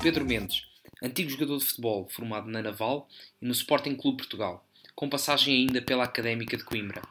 [0.00, 0.66] Pedro Mendes,
[1.02, 3.08] antigo jogador de futebol formado na Naval
[3.40, 7.02] e no Sporting Clube Portugal, com passagem ainda pela Académica de Coimbra.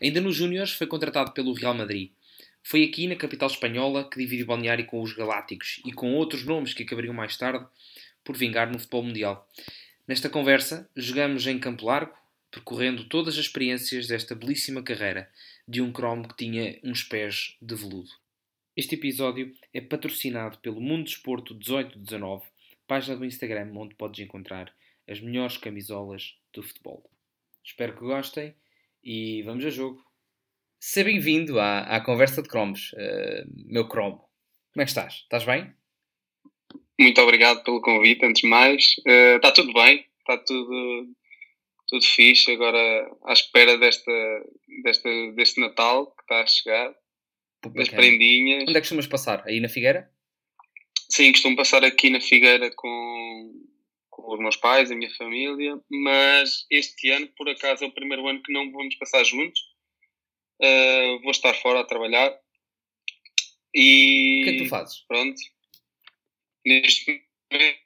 [0.00, 2.10] Ainda nos Júniores foi contratado pelo Real Madrid.
[2.62, 6.44] Foi aqui, na capital espanhola, que dividiu o balneário com os Galácticos e com outros
[6.44, 7.64] nomes que acabariam mais tarde
[8.24, 9.48] por vingar no futebol mundial.
[10.06, 12.14] Nesta conversa, jogamos em Campo Largo,
[12.50, 15.30] percorrendo todas as experiências desta belíssima carreira
[15.66, 18.10] de um cromo que tinha uns pés de veludo.
[18.76, 22.46] Este episódio é patrocinado pelo Mundo Desporto 1819,
[22.86, 24.74] página do Instagram onde podes encontrar
[25.06, 27.04] as melhores camisolas do futebol.
[27.62, 28.54] Espero que gostem
[29.04, 30.02] e vamos a jogo.
[30.80, 34.26] Seja bem-vindo à, à conversa de cromos, uh, meu cromo.
[34.72, 35.12] Como é que estás?
[35.24, 35.70] Estás bem?
[36.98, 38.94] Muito obrigado pelo convite, antes de mais.
[39.06, 41.06] Uh, está tudo bem, está tudo,
[41.86, 42.50] tudo fixe.
[42.50, 44.12] Agora à espera desta,
[44.82, 46.94] desta, deste Natal que está a chegar
[47.74, 48.62] das prendinhas.
[48.62, 49.42] Onde é que costumas passar?
[49.46, 50.10] Aí na Figueira?
[51.10, 53.52] Sim, costumo passar aqui na Figueira com,
[54.10, 58.26] com os meus pais, a minha família, mas este ano, por acaso, é o primeiro
[58.26, 59.60] ano que não vamos passar juntos.
[60.60, 62.34] Uh, vou estar fora a trabalhar.
[63.74, 64.40] E.
[64.40, 65.00] O que é que tu fazes?
[65.06, 65.40] Pronto.
[66.64, 67.78] Neste momento,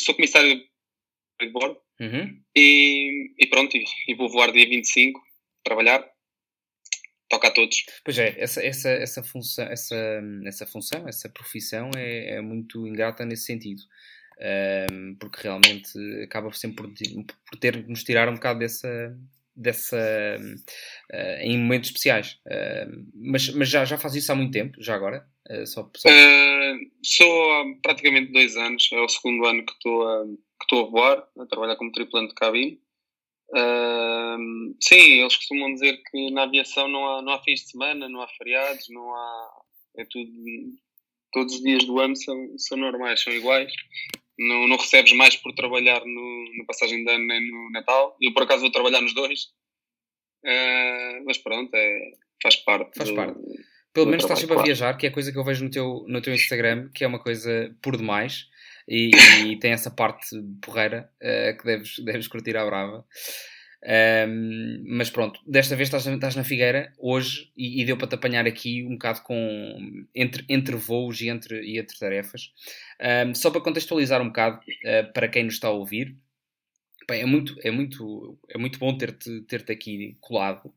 [0.00, 0.62] sou comissário
[1.40, 1.80] de bordo.
[2.00, 2.42] Uhum.
[2.56, 5.20] E, e pronto, e, e vou voar dia 25
[5.64, 6.08] trabalhar
[7.30, 7.86] toca a todos.
[8.04, 13.24] Pois é, essa, essa, essa, função, essa, essa função, essa profissão é, é muito ingrata
[13.24, 13.82] nesse sentido.
[14.90, 16.94] Um, porque realmente acaba sempre por,
[17.46, 19.14] por ter nos tirar um bocado dessa,
[19.54, 19.98] dessa
[21.12, 22.38] uh, em momentos especiais.
[22.46, 25.26] Uh, mas mas já, já faz isso há muito tempo, já agora?
[25.50, 26.08] Uh, só, só...
[27.02, 30.90] sou há praticamente dois anos, é o segundo ano que estou a, que estou a
[30.90, 32.80] voar, a trabalhar como tripulante de cabine.
[33.52, 38.08] Uh, sim, eles costumam dizer que na aviação não há, não há fins de semana,
[38.08, 39.50] não há feriados, não há.
[39.98, 40.30] É tudo.
[41.32, 43.72] Todos os dias do ano são, são normais, são iguais.
[44.38, 48.16] Não, não recebes mais por trabalhar no, no passagem de ano nem no Natal.
[48.20, 49.44] Eu, por acaso, vou trabalhar nos dois.
[50.44, 52.12] Uh, mas pronto, é,
[52.42, 52.96] faz parte.
[52.96, 53.38] Faz do, parte.
[53.92, 56.22] Pelo menos estás sempre a viajar, que é coisa que eu vejo no teu, no
[56.22, 58.48] teu Instagram, que é uma coisa por demais
[58.90, 59.10] e,
[59.46, 63.06] e tem essa parte porreira uh, que deves, deves curtir à brava.
[63.82, 68.14] Um, mas pronto, desta vez estás, estás na Figueira hoje e, e deu para te
[68.16, 72.52] apanhar aqui um bocado com entre, entre voos e entre, e entre tarefas.
[73.00, 76.16] Um, só para contextualizar um bocado uh, para quem nos está a ouvir,
[77.08, 80.72] bem, é, muito, é, muito, é muito bom ter-te ter -te aqui colado.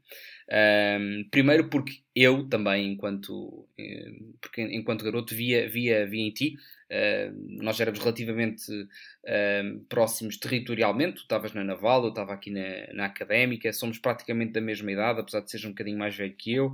[0.52, 6.56] Um, primeiro porque eu também, enquanto, eh, porque enquanto garoto, via, via, via em ti
[6.94, 12.94] Uh, nós éramos relativamente uh, próximos territorialmente, tu estavas na Naval, eu estava aqui na,
[12.94, 16.54] na Académica, somos praticamente da mesma idade, apesar de seres um bocadinho mais velho que
[16.54, 16.68] eu.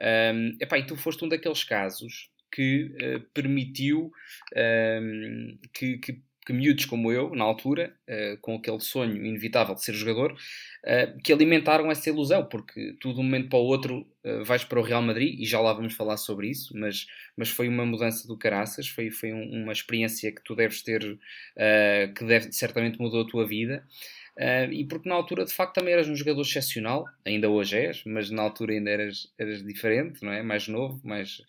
[0.00, 4.12] Um, epá, e tu foste um daqueles casos que uh, permitiu
[5.72, 9.92] que, que que miúdos como eu, na altura, uh, com aquele sonho inevitável de ser
[9.94, 14.44] jogador, uh, que alimentaram essa ilusão, porque tu de um momento para o outro uh,
[14.44, 17.68] vais para o Real Madrid, e já lá vamos falar sobre isso, mas, mas foi
[17.68, 21.18] uma mudança do caraças, foi, foi um, uma experiência que tu deves ter,
[22.14, 23.84] que deve, certamente mudou a tua vida.
[24.70, 28.30] e porque na altura de facto também eras um jogador excepcional, ainda hoje és, mas
[28.30, 30.42] na altura ainda eras, eras diferente, não é?
[30.42, 31.42] Mais novo, mais,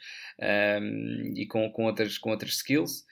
[1.36, 3.06] e com, com, outras, com outras skills.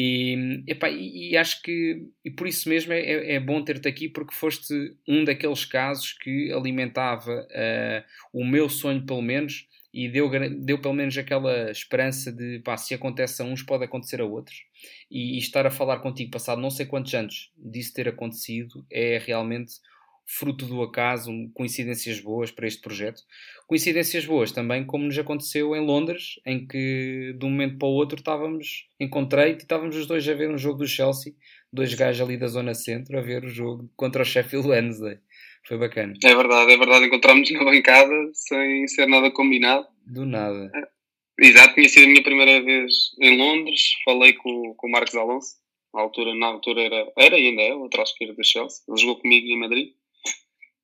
[0.00, 3.88] E, epá, e, e, acho que e por isso mesmo é, é, é bom ter-te
[3.88, 4.72] aqui porque foste
[5.08, 10.94] um daqueles casos que alimentava uh, o meu sonho, pelo menos, e deu, deu pelo
[10.94, 14.62] menos aquela esperança de pá, se acontece a uns, pode acontecer a outros.
[15.10, 19.18] E, e estar a falar contigo, passado não sei quantos anos disso ter acontecido, é
[19.18, 19.80] realmente
[20.28, 23.22] fruto do acaso, coincidências boas para este projeto.
[23.66, 27.92] Coincidências boas também, como nos aconteceu em Londres, em que de um momento para o
[27.92, 31.32] outro estávamos, encontrei-te e estávamos os dois a ver um jogo do Chelsea,
[31.72, 35.18] dois gajos ali da zona centro, a ver o jogo contra o Sheffield Wednesday.
[35.66, 36.12] Foi bacana.
[36.22, 37.06] É verdade, é verdade.
[37.06, 39.86] Encontramos na bancada sem ser nada combinado.
[40.06, 40.70] Do nada.
[40.74, 40.98] É.
[41.40, 43.80] Exato, tinha sido a minha primeira vez em Londres.
[44.04, 45.56] Falei com, com o Marcos Alonso.
[45.94, 48.82] Na altura, na altura era, era e ainda é o lateral esquerdo do Chelsea.
[48.88, 49.88] Ele jogou comigo em Madrid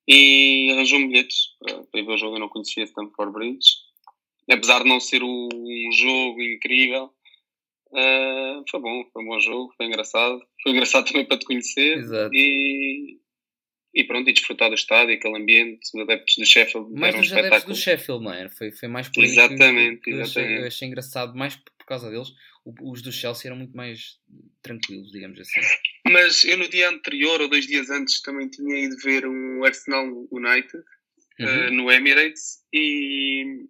[0.07, 2.37] e arranjou-me bilhetes para, para, ir ver o jogo.
[2.37, 3.69] Eu não conhecia Stamford Bridge,
[4.51, 5.49] apesar de não ser um
[5.93, 7.11] jogo incrível.
[7.91, 10.41] Uh, foi bom, foi um bom jogo, foi engraçado.
[10.63, 12.35] Foi engraçado também para te conhecer Exato.
[12.35, 13.19] e,
[13.95, 16.93] e pronto, e desfrutar do estádio, aquele ambiente, os adeptos do Sheffield.
[16.93, 18.49] Mais um adeptos do Sheffield, não é?
[18.49, 20.11] Foi, foi mais por exatamente, que, que exatamente.
[20.11, 22.29] Eu, achei, eu achei engraçado, mais por causa deles.
[22.81, 24.19] Os do Chelsea eram muito mais
[24.63, 25.61] tranquilos, digamos assim.
[26.11, 30.07] Mas eu no dia anterior, ou dois dias antes, também tinha ido ver um Arsenal
[30.31, 30.83] United
[31.41, 31.69] uhum.
[31.69, 33.67] uh, no Emirates e,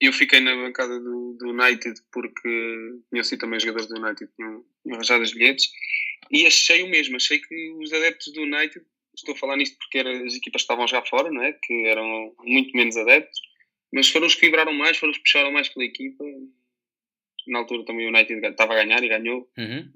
[0.00, 5.22] eu fiquei na bancada do, do United porque conheci também jogadores do United, tinham, arranjado
[5.22, 5.70] os bilhetes
[6.30, 7.16] e achei o mesmo.
[7.16, 8.84] Achei que os adeptos do United,
[9.14, 11.52] estou a falar nisto porque era, as equipas estavam já fora, não é?
[11.52, 13.38] que eram muito menos adeptos,
[13.92, 16.24] mas foram os que vibraram mais, foram os que puxaram mais pela equipa.
[17.46, 19.48] Na altura também o United estava a ganhar e ganhou.
[19.56, 19.90] Uhum.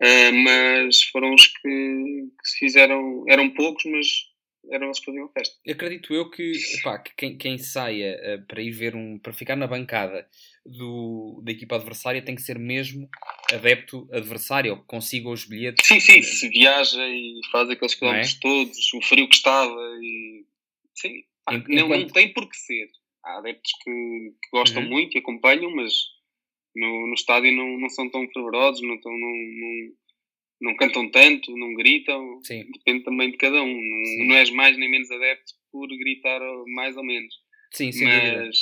[0.00, 4.06] Uh, mas foram os que, que se fizeram, eram poucos, mas
[4.70, 5.56] eram eles que faziam a festa.
[5.68, 9.56] Acredito eu que, epá, que quem, quem saia uh, para ir ver um, para ficar
[9.56, 10.28] na bancada
[10.64, 13.08] do, da equipa adversária tem que ser mesmo
[13.52, 15.86] adepto adversário, que consiga os bilhetes.
[15.86, 17.98] Sim, sim, se viaja e faz aqueles é?
[17.98, 18.38] quilómetros é?
[18.40, 20.44] todos, o frio que estava e.
[20.94, 21.68] Sim, Enquanto...
[21.68, 22.88] não, não tem por que ser.
[23.24, 23.90] Há adeptos que,
[24.42, 24.88] que gostam uhum.
[24.88, 25.92] muito e acompanham, mas
[26.74, 29.92] no, no estádio não, não são tão fervorosos, não, tão, não, não,
[30.60, 32.40] não cantam tanto, não gritam.
[32.42, 32.64] Sim.
[32.72, 33.80] Depende também de cada um.
[33.80, 37.34] Não, não és mais nem menos adepto por gritar mais ou menos.
[37.72, 38.56] Sim, sem mas.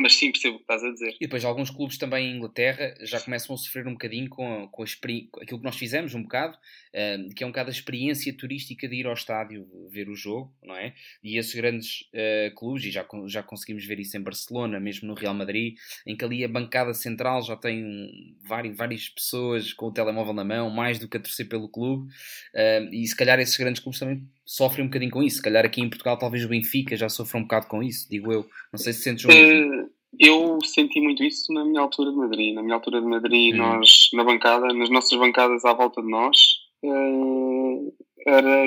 [0.00, 1.16] Mas sim, percebo o que estás a dizer.
[1.20, 4.84] E depois alguns clubes também em Inglaterra já começam a sofrer um bocadinho com, com,
[4.84, 8.32] a, com aquilo que nós fizemos, um bocado, uh, que é um bocado a experiência
[8.32, 10.94] turística de ir ao estádio ver o jogo, não é?
[11.20, 15.14] E esses grandes uh, clubes, e já, já conseguimos ver isso em Barcelona, mesmo no
[15.14, 19.86] Real Madrid, em que ali a bancada central já tem um, várias, várias pessoas com
[19.86, 22.08] o telemóvel na mão, mais do que a torcer pelo clube,
[22.54, 25.36] uh, e se calhar esses grandes clubes também sofrem um bocadinho com isso.
[25.36, 28.32] Se calhar aqui em Portugal talvez o Benfica já sofra um bocado com isso, digo
[28.32, 28.48] eu.
[28.72, 29.82] Não sei se sentes o mesmo.
[29.82, 32.54] Uh, eu senti muito isso na minha altura de Madrid.
[32.54, 33.58] Na minha altura de Madrid, hum.
[33.58, 36.38] nós, na bancada, nas nossas bancadas à volta de nós,
[36.82, 37.94] uh,
[38.26, 38.64] era,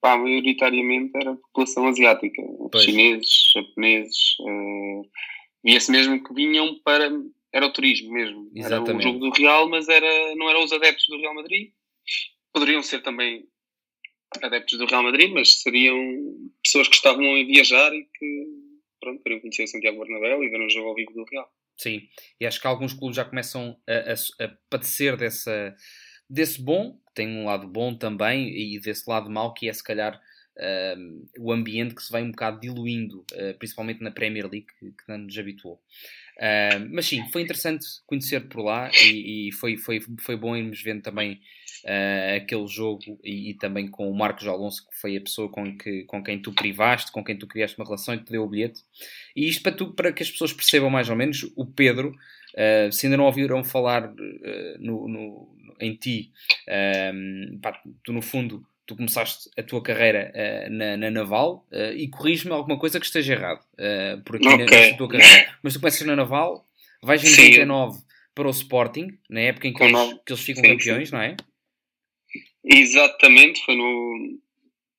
[0.00, 2.40] pá, maioritariamente era população asiática.
[2.70, 2.84] Pois.
[2.84, 4.36] Chineses, japoneses.
[5.64, 7.10] Via-se mesmo que vinham para...
[7.52, 8.48] Era o turismo mesmo.
[8.54, 8.90] Exatamente.
[8.90, 11.70] Era o jogo do Real, mas era, não eram os adeptos do Real Madrid.
[12.52, 13.44] Poderiam ser também
[14.42, 15.96] adeptos do Real Madrid, mas seriam
[16.62, 18.46] pessoas que estavam a viajar e que
[19.00, 21.48] pronto, queriam conhecer o Santiago Bernabéu e ver um jogo ao vivo do Real.
[21.76, 22.08] Sim,
[22.40, 25.76] e acho que alguns clubes já começam a, a, a padecer dessa,
[26.28, 30.20] desse bom, tem um lado bom também, e desse lado mau que é se calhar
[31.38, 35.08] o ambiente que se vai um bocado diluindo, uh, principalmente na Premier League, que, que
[35.08, 35.80] não nos habituou.
[36.36, 40.82] Uh, mas sim, foi interessante conhecer por lá e, e, foi, foi, foi bom irmos
[40.82, 41.40] vendo também
[41.84, 45.76] uh, aquele jogo e, e, também com o Marcos Alonso, que foi a pessoa com,
[45.76, 48.48] que, com quem tu privaste, com quem tu criaste uma relação e te deu o
[48.48, 48.82] bilhete.
[49.34, 52.92] E isto para, tu, para que as pessoas percebam mais ou menos, o Pedro, uh,
[52.92, 55.48] se ainda não ouviram falar uh, no, no,
[55.80, 56.32] em ti,
[57.60, 62.08] pá, tu no fundo tu começaste a tua carreira uh, na, na, Naval uh, e
[62.08, 64.90] corrige-me alguma coisa que esteja errado uh, por aqui okay.
[64.92, 65.52] na, tua carreira.
[65.62, 66.66] Mas tu começas na Naval,
[67.02, 68.00] vais em 99
[68.34, 71.14] para o Sporting, na época em que, eles, que eles, ficam sim, campeões, sim.
[71.14, 71.36] não é?
[72.64, 74.40] Exatamente, foi no.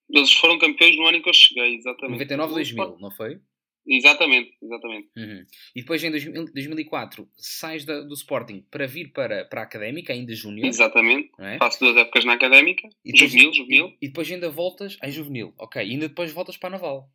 [0.10, 2.14] Eles foram campeões no ano em que eu cheguei, exatamente.
[2.14, 3.40] 99, 2000, não foi?
[3.88, 5.10] Exatamente, exatamente.
[5.18, 5.46] Uhum.
[5.76, 10.34] E depois em 2004 sais da, do Sporting para vir para, para a Académica, ainda
[10.36, 10.68] Júnior.
[10.68, 11.32] Exatamente.
[11.40, 11.58] É?
[11.58, 13.88] Faço duas épocas na Académica, e depois, juvenil, juvenil.
[13.88, 15.82] E, e, depois ainda voltas em Juvenil, ok.
[15.82, 17.10] E ainda depois voltas para a Naval.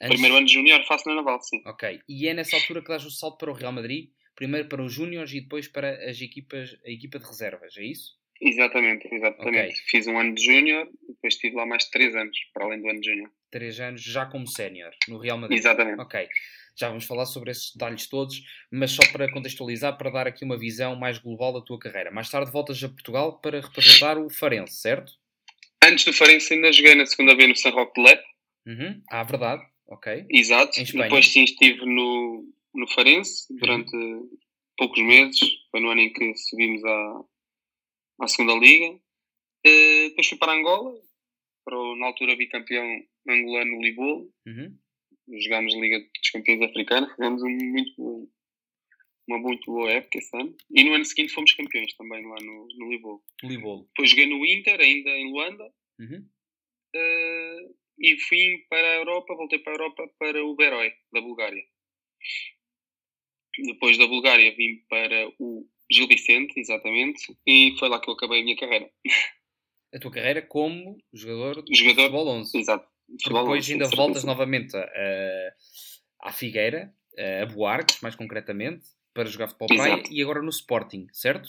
[0.00, 0.14] Antes...
[0.14, 1.62] Primeiro ano de Júnior faço na Naval, sim.
[1.64, 2.00] Ok.
[2.06, 4.92] E é nessa altura que dás o salto para o Real Madrid, primeiro para os
[4.92, 8.16] Júniores e depois para as equipas, a equipa de reservas, é isso?
[8.40, 9.58] Exatamente, exatamente.
[9.58, 9.72] Okay.
[9.88, 12.88] Fiz um ano de Júnior e depois estive lá mais três anos, para além do
[12.88, 13.30] ano de Júnior.
[13.50, 15.58] Três anos já como sénior no Real Madrid.
[15.58, 16.00] Exatamente.
[16.00, 16.28] Ok.
[16.78, 20.58] Já vamos falar sobre esses detalhes todos, mas só para contextualizar, para dar aqui uma
[20.58, 22.10] visão mais global da tua carreira.
[22.10, 25.12] Mais tarde voltas a Portugal para representar o Farense, certo?
[25.82, 28.22] Antes do Farense ainda joguei na segunda vez no San Roque de Lep.
[28.66, 29.02] Uhum.
[29.10, 29.62] Ah, verdade.
[29.86, 30.26] Ok.
[30.28, 30.72] Exato.
[30.84, 34.28] Depois sim estive no, no Farense durante uhum.
[34.76, 35.40] poucos meses.
[35.70, 37.20] Foi no ano em que subimos à,
[38.20, 38.94] à segunda liga.
[39.66, 40.94] Uh, depois fui para Angola,
[41.64, 42.86] para o, na altura bicampeão
[43.28, 44.32] angolano Libolo.
[44.46, 44.78] Uhum.
[45.40, 48.30] Jogámos a Liga dos Campeões Africanos, fizemos um muito,
[49.28, 50.56] uma muito boa época esse ano.
[50.70, 53.22] E no ano seguinte fomos campeões também lá no, no Libolo.
[53.42, 53.84] Libolo.
[53.88, 55.74] Depois joguei no Inter, ainda em Luanda.
[55.98, 56.28] Uhum.
[56.94, 61.64] Uh, e fui para a Europa, voltei para a Europa para o Berói, da Bulgária.
[63.64, 68.40] Depois da Bulgária vim para o Gil Vicente, exatamente, e foi lá que eu acabei
[68.40, 68.90] a minha carreira.
[69.94, 72.58] A tua carreira como jogador, jogador de futebol 11.
[72.58, 72.88] Exato.
[73.22, 75.54] Futebol depois 11, ainda voltas novamente a,
[76.22, 76.92] à Figueira,
[77.42, 81.48] a Buarques, mais concretamente, para jogar futebol praia, e agora no Sporting, certo?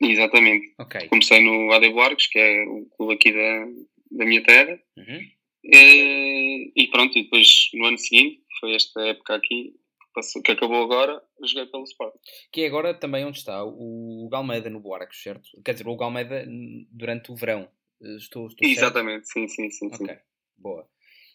[0.00, 0.74] Exatamente.
[0.78, 1.08] Okay.
[1.08, 3.66] Comecei no AD Buarques, que é o clube aqui da,
[4.10, 4.78] da minha terra.
[4.96, 5.30] Uhum.
[5.64, 9.74] E, e pronto, e depois no ano seguinte, foi esta época aqui,
[10.42, 12.14] que acabou agora, joguei pelo Sport.
[12.52, 15.48] Que é agora também onde está o Galmeida no Buarques, certo?
[15.64, 16.46] Quer dizer, o Galmeida
[16.90, 17.68] durante o verão.
[18.02, 19.86] Eh, estou, estou Exatamente, sim, sim, sim.
[19.86, 20.20] Ok, sim.
[20.56, 20.88] boa.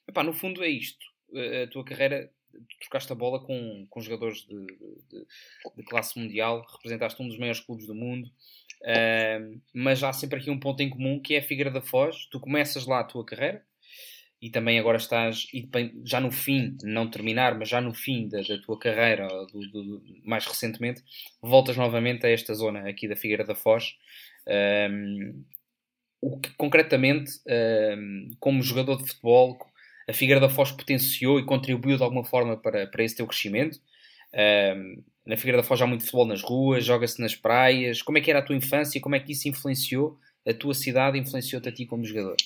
[0.08, 1.06] Epá, no fundo é isto.
[1.64, 2.32] A tua carreira
[2.82, 5.26] trocaste a bola com, com jogadores de, de,
[5.78, 10.50] de classe mundial, representaste um dos maiores clubes do mundo, uh, mas há sempre aqui
[10.50, 12.26] um ponto em comum que é a Figueira da Foz.
[12.30, 13.66] Tu começas lá a tua carreira
[14.42, 15.70] e também agora estás, e
[16.04, 20.02] já no fim, não terminar, mas já no fim da, da tua carreira, do, do,
[20.26, 21.04] mais recentemente,
[21.40, 23.96] voltas novamente a esta zona aqui da Figueira da Foz.
[24.48, 25.44] Um,
[26.20, 27.32] o que concretamente,
[27.96, 29.60] um, como jogador de futebol,
[30.10, 33.80] a Figueira da Foz potenciou e contribuiu de alguma forma para, para esse teu crescimento?
[34.34, 38.02] Um, na Figueira da Foz há muito futebol nas ruas, joga-se nas praias.
[38.02, 39.00] Como é que era a tua infância?
[39.00, 40.18] Como é que isso influenciou
[40.48, 42.38] a tua cidade, influenciou-te a ti como jogador?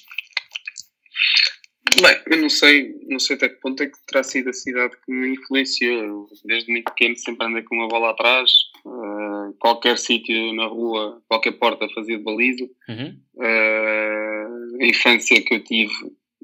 [2.02, 4.96] Bem, eu não sei, não sei até que ponto é que terá sido a cidade
[5.06, 6.28] que me influenciou.
[6.44, 8.52] Desde muito pequeno sempre andei com uma bola atrás,
[8.86, 12.70] uh, qualquer sítio na rua, qualquer porta fazia de baliza.
[12.90, 13.20] Uhum.
[13.36, 15.94] Uh, a infância que eu tive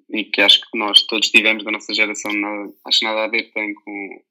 [0.10, 3.51] e que acho que nós todos tivemos da nossa geração, nada, acho nada a ver
[3.51, 4.22] tem com,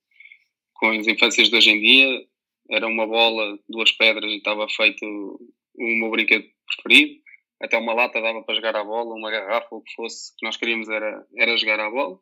[0.75, 2.25] com as infâncias de hoje em dia.
[2.71, 7.21] Era uma bola, duas pedras e estava feito o meu brinquedo preferido
[7.61, 10.57] até uma lata dava para jogar a bola, uma garrafa, o que fosse, que nós
[10.57, 12.19] queríamos era, era jogar a bola.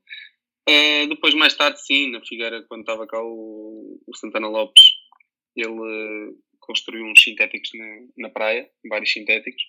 [0.69, 4.85] Uh, depois, mais tarde, sim, na Figueira, quando estava cá o, o Santana Lopes,
[5.57, 9.63] ele uh, construiu uns sintéticos na, na praia, vários sintéticos.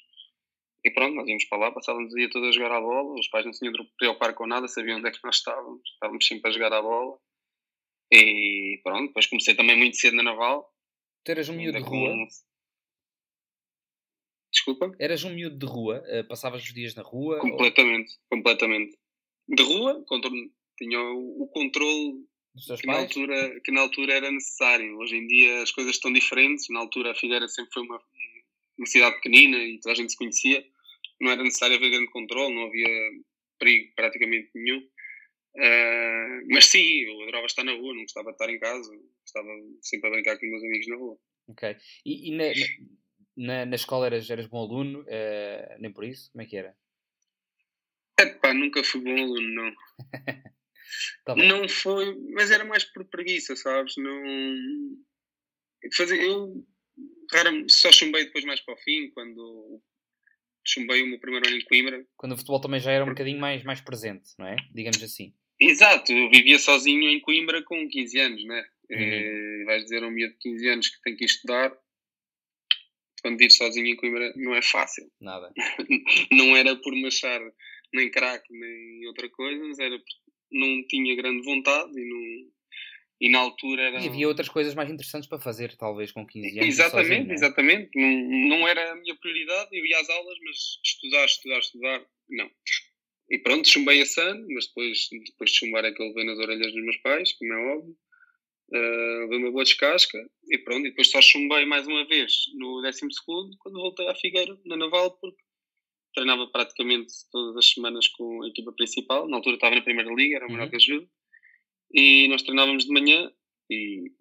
[0.83, 3.27] E pronto, nós íamos para lá, passávamos o dia todo a jogar a bola, os
[3.27, 6.25] pais não se tinham de preocupar com nada, sabiam onde é que nós estávamos, estávamos
[6.25, 7.17] sempre a jogar a bola.
[8.11, 10.73] E pronto, depois comecei também muito cedo na Naval.
[11.23, 12.15] Tu eras um miúdo de rua?
[14.59, 14.93] Desculpa?
[14.99, 16.03] Eras um miúdo de rua?
[16.05, 17.39] Uh, passavas os dias na rua?
[17.39, 18.37] Completamente, ou...
[18.37, 18.97] completamente.
[19.47, 20.03] De rua,
[20.77, 22.25] tinha o, o controle
[22.77, 24.97] que na, altura, que na altura era necessário.
[24.97, 26.67] Hoje em dia as coisas estão diferentes.
[26.69, 28.01] Na altura a Figueira sempre foi uma,
[28.77, 30.65] uma cidade pequenina e toda a gente se conhecia.
[31.21, 32.89] Não era necessário haver grande controle, não havia
[33.57, 34.79] perigo praticamente nenhum.
[35.55, 38.91] Uh, mas sim, eu adorava estar na rua, não gostava de estar em casa,
[39.25, 39.49] estava
[39.81, 41.17] sempre a brincar com meus amigos na rua.
[41.47, 41.75] Ok.
[42.05, 42.45] E, e na,
[43.39, 45.01] na, na escola eras, eras bom aluno?
[45.01, 46.29] Uh, nem por isso?
[46.31, 46.75] Como é que era?
[48.19, 49.73] Epá, nunca fui bom aluno, não.
[51.25, 53.95] tá não foi, mas era mais por preguiça, sabes?
[53.97, 54.23] Não.
[55.95, 56.65] Fazer, eu
[57.31, 59.81] raramente, só chumbei depois mais para o fim, quando
[60.67, 62.05] chumbei o meu primeiro ano em Coimbra.
[62.17, 64.57] Quando o futebol também já era um bocadinho mais, mais presente, não é?
[64.73, 65.33] Digamos assim.
[65.57, 68.65] Exato, eu vivia sozinho em Coimbra com 15 anos, né?
[68.91, 68.97] Uhum.
[68.99, 71.71] E, vais dizer a um miúdo de 15 anos que tem que estudar,
[73.21, 75.09] quando vives sozinho em Coimbra não é fácil.
[75.19, 75.51] Nada.
[76.31, 77.41] não era por me achar
[77.93, 80.15] nem craque nem outra coisa, mas era porque
[80.51, 82.51] não tinha grande vontade e não.
[83.21, 84.01] E na altura era.
[84.01, 86.67] E havia outras coisas mais interessantes para fazer, talvez, com 15 anos.
[86.67, 87.33] Exatamente, sozinho, é?
[87.33, 87.89] exatamente.
[87.93, 92.49] Não, não era a minha prioridade, eu ia às aulas, mas estudar, estudar, estudar, não.
[93.29, 96.83] E pronto, chumbei esse ano, mas depois, depois de chumbar é que nas orelhas dos
[96.83, 97.97] meus pais, como é óbvio.
[98.71, 103.01] Uh, uma boa descasca e pronto, e depois só chumbei mais uma vez no 12
[103.57, 105.41] quando voltei à Figueira, na Naval, porque
[106.13, 109.27] treinava praticamente todas as semanas com a equipa principal.
[109.27, 110.69] Na altura estava na Primeira Liga, era o melhor uhum.
[110.69, 111.07] que ajuda.
[111.91, 113.31] E nós treinávamos de manhã
[113.71, 114.11] e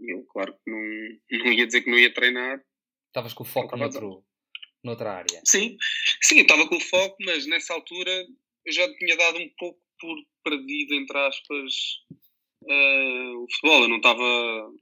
[0.00, 2.62] eu, claro que não, não ia dizer que não ia treinar.
[3.08, 4.24] Estavas com o foco noutro,
[4.84, 5.40] noutra área.
[5.44, 5.76] Sim,
[6.22, 8.10] sim, estava com o foco, mas nessa altura
[8.64, 11.74] eu já tinha dado um pouco por perdido, entre aspas,
[12.62, 13.82] uh, o futebol.
[13.82, 14.72] Eu não estava.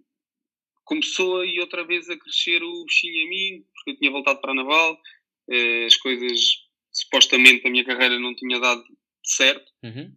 [0.84, 4.52] Começou aí outra vez a crescer o bichinho em mim, porque eu tinha voltado para
[4.52, 6.40] a Naval, uh, as coisas,
[6.92, 8.84] supostamente, a minha carreira não tinha dado
[9.24, 9.70] certo.
[9.82, 10.14] Uhum.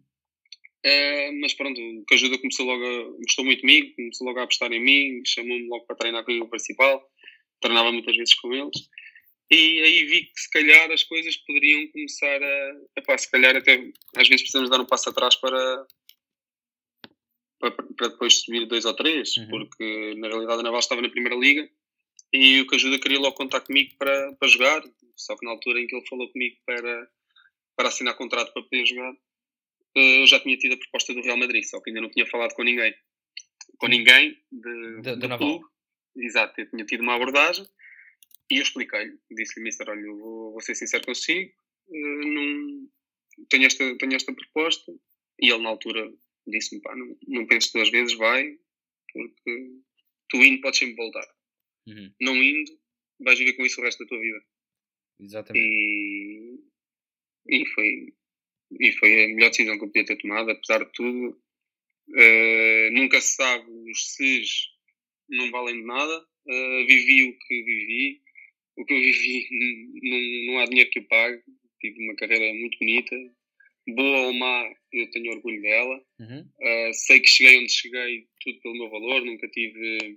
[0.86, 4.38] Uh, mas pronto, o que ajuda começou logo a, gostou muito de mim, começou logo
[4.38, 7.04] a apostar em mim, chamou-me logo para treinar com o principal,
[7.60, 8.88] treinava muitas vezes com eles.
[9.50, 12.72] E aí vi que se calhar as coisas poderiam começar a.
[12.96, 13.74] Epá, se calhar até
[14.16, 15.86] às vezes precisamos dar um passo atrás para,
[17.60, 19.48] para, para depois subir dois ou três, uhum.
[19.48, 21.68] porque na realidade a Naval estava na primeira liga
[22.32, 24.82] e o que ajuda queria logo contar comigo para, para jogar,
[25.16, 27.10] só que na altura em que ele falou comigo para,
[27.76, 29.12] para assinar contrato para poder jogar,
[29.96, 32.26] eh, eu já tinha tido a proposta do Real Madrid, só que ainda não tinha
[32.26, 32.94] falado com ninguém.
[33.78, 35.60] Com ninguém de, de, de Naval.
[36.16, 37.66] Exato, eu tinha tido uma abordagem
[38.50, 41.52] e eu expliquei-lhe, disse-lhe, Mister, olha, vou, vou ser sincero consigo,
[41.92, 42.88] eh, não,
[43.48, 44.92] tenho, esta, tenho esta proposta,
[45.40, 46.10] e ele na altura
[46.50, 48.58] disse-me, pá, não, não penses duas vezes, vai,
[49.12, 49.80] porque
[50.28, 51.26] tu indo podes sempre voltar.
[51.86, 52.12] Uhum.
[52.20, 52.70] Não indo,
[53.20, 54.42] vais viver com isso o resto da tua vida.
[55.20, 55.66] Exatamente.
[55.66, 56.60] E,
[57.48, 58.14] e, foi,
[58.80, 61.40] e foi a melhor decisão que eu podia ter tomado, apesar de tudo.
[62.08, 64.68] Uh, nunca se sabe, os SES
[65.28, 66.26] não valem de nada.
[66.46, 68.22] Uh, vivi o que vivi.
[68.76, 69.48] O que eu vivi,
[70.02, 71.42] não, não há dinheiro que eu pague.
[71.80, 73.16] Tive uma carreira muito bonita,
[73.88, 76.04] boa ou má, eu tenho orgulho dela.
[76.18, 76.40] Uhum.
[76.40, 80.14] Uh, sei que cheguei onde cheguei, tudo pelo meu valor, nunca tive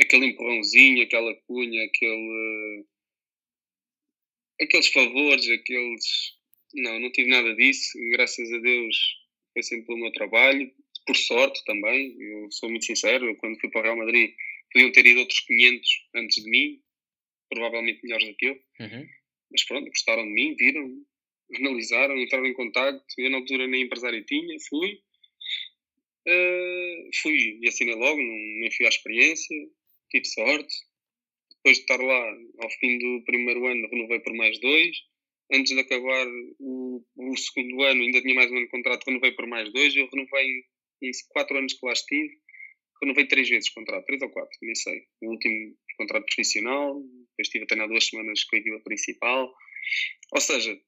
[0.00, 2.84] aquele empurrãozinho, aquela cunha, aquele,
[4.60, 6.38] aqueles favores, aqueles.
[6.74, 7.98] Não, não tive nada disso.
[8.12, 8.96] Graças a Deus
[9.52, 10.70] foi sempre pelo meu trabalho,
[11.06, 12.16] por sorte também.
[12.20, 14.32] Eu sou muito sincero, eu, quando fui para o Real Madrid
[14.72, 16.80] podiam ter ido outros 500 antes de mim,
[17.48, 18.54] provavelmente melhores do que eu.
[18.80, 19.08] Uhum.
[19.50, 21.04] Mas pronto, gostaram de mim, viram,
[21.56, 23.02] analisaram, entraram em contato.
[23.18, 25.00] Eu na altura nem empresário tinha, fui.
[26.28, 29.56] Uh, fui e assinei logo, não, nem fui à experiência,
[30.10, 30.74] tive sorte.
[31.56, 34.96] Depois de estar lá, ao fim do primeiro ano, renovei por mais dois.
[35.52, 36.26] Antes de acabar
[36.60, 39.94] o, o segundo ano, ainda tinha mais um ano de contrato, renovei por mais dois.
[39.96, 40.64] Eu renovei
[41.02, 42.30] em, quatro anos que lá estive,
[43.02, 45.02] renovei três vezes o contrato, três ou quatro, nem sei.
[45.22, 49.52] O último contrato profissional, depois estive a treinar duas semanas com a equipa principal.
[50.32, 50.80] Ou seja,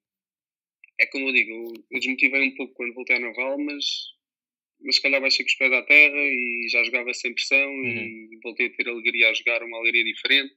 [1.03, 3.85] é como eu digo, eu desmotivei um pouco quando voltei ao Naval, mas,
[4.81, 8.29] mas se calhar baixei com os pés à terra e já jogava sem pressão uhum.
[8.31, 10.55] e voltei a ter alegria a jogar uma alegria diferente.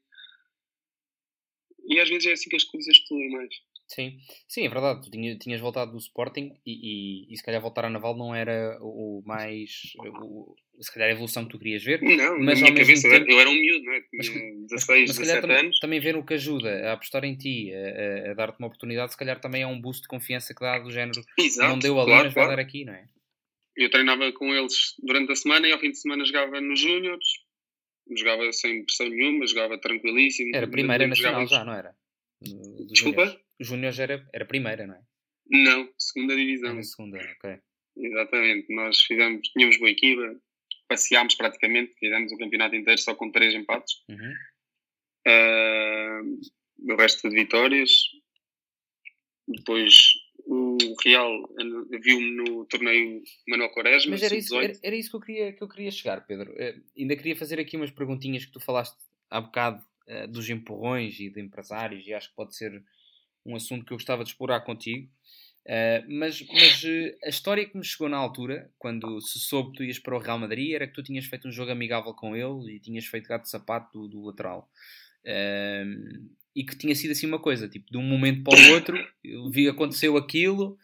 [1.87, 3.55] E às vezes é assim que as coisas fluem mais.
[3.87, 5.01] Sim, sim, é verdade.
[5.03, 8.33] Tu tinha, tinhas voltado do Sporting e, e, e, se calhar voltar a Naval não
[8.33, 9.93] era o, mais.
[9.99, 12.01] O, se calhar a evolução que tu querias ver.
[12.01, 13.31] Não, mas na minha cabeça tempo...
[13.31, 14.01] eu era um miúdo, não é?
[14.01, 15.79] Tinha mas, 16, mas, 17 também, anos.
[15.79, 19.11] Também ver o que ajuda a apostar em ti, a, a, a dar-te uma oportunidade,
[19.11, 21.21] se calhar também é um boost de confiança que dá do género.
[21.37, 22.47] Exato, não deu ali, claro, mas claro.
[22.47, 23.05] vai dar aqui, não é?
[23.77, 27.25] Eu treinava com eles durante a semana e ao fim de semana jogava nos Júniors,
[28.17, 30.55] jogava sem pressão nenhuma, jogava tranquilíssimo.
[30.55, 31.93] Era primeira nacional já, não era?
[32.89, 33.44] Desculpa?
[33.59, 35.01] Júnior era, era primeira, não é?
[35.49, 36.71] Não, segunda divisão.
[36.71, 37.59] Era segunda, ok.
[37.97, 40.41] Exatamente, nós fizemos, tínhamos boa equipa,
[40.87, 43.95] passeámos praticamente, fizemos o campeonato inteiro só com três empates.
[44.09, 44.33] Uhum.
[45.27, 47.91] Uh, o resto de vitórias.
[49.47, 49.95] Depois
[50.47, 51.49] o Real
[52.01, 54.11] viu-me no torneio Manuel Quaresma.
[54.11, 56.51] Mas era isso, era, era, isso que eu, queria, que eu queria chegar, Pedro.
[56.51, 58.97] Uh, ainda queria fazer aqui umas perguntinhas que tu falaste
[59.29, 62.83] há bocado uh, dos empurrões e de empresários, e acho que pode ser
[63.45, 65.09] um assunto que eu gostava de explorar contigo.
[65.65, 69.77] Uh, mas, mas uh, a história que me chegou na altura, quando se soube que
[69.77, 72.35] tu ias para o Real Madrid, era que tu tinhas feito um jogo amigável com
[72.35, 74.69] ele e tinhas feito gato de sapato do, do lateral.
[75.23, 78.97] Uh, e que tinha sido assim uma coisa, tipo, de um momento para o outro,
[79.51, 80.77] vi, aconteceu aquilo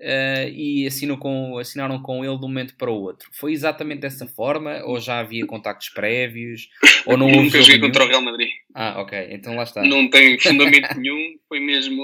[0.00, 3.28] e assinam com, assinaram com ele de um momento para o outro.
[3.32, 4.82] Foi exatamente dessa forma?
[4.84, 6.68] Ou já havia contactos prévios?
[7.06, 8.50] Ou não Nunca joguei contra o Real Madrid.
[8.74, 9.82] Ah, ok, então lá está.
[9.82, 12.02] Não tem fundamento nenhum, foi mesmo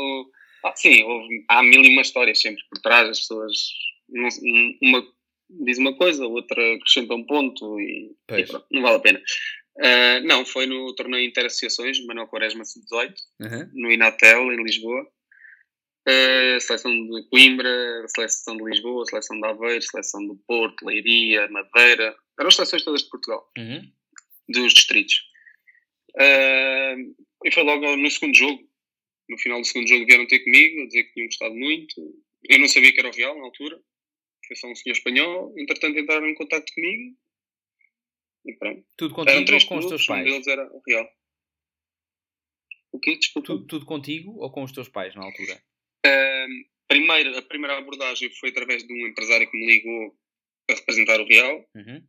[0.64, 3.52] ah, sim, houve, há mil e uma histórias sempre por trás, as pessoas
[4.81, 5.02] uma
[5.64, 9.22] diz uma coisa, outra acrescenta um ponto e, e pronto, não vale a pena.
[9.76, 13.70] Uh, não, foi no torneio Interassociações, Manuel Quaresma Sub-18, uhum.
[13.74, 15.07] no Inatel, em Lisboa.
[16.08, 22.16] Uh, seleção de Coimbra, seleção de Lisboa, seleção de Aveiro, seleção do Porto, Leiria, Madeira.
[22.38, 23.88] Eram as seleções todas de Portugal, uhum.
[24.48, 25.14] dos distritos.
[26.16, 28.68] Uh, e foi logo no segundo jogo,
[29.28, 31.94] no final do segundo jogo vieram ter comigo a dizer que tinham gostado muito.
[32.48, 33.80] Eu não sabia que era o Real na altura.
[34.46, 35.54] Foi só um senhor espanhol.
[35.56, 37.16] Entretanto entraram em contato comigo.
[38.44, 38.84] E pronto.
[38.96, 40.26] Tudo contigo Eram três ou com clubes, os teus pais?
[40.26, 41.08] Um deles era o Real.
[42.92, 43.16] O quê?
[43.16, 43.46] Desculpa.
[43.46, 45.62] Tudo, tudo contigo ou com os teus pais na altura?
[46.06, 50.16] Uh, primeiro, a primeira abordagem foi através de um empresário que me ligou
[50.70, 51.68] a representar o Real.
[51.74, 52.06] Uhum.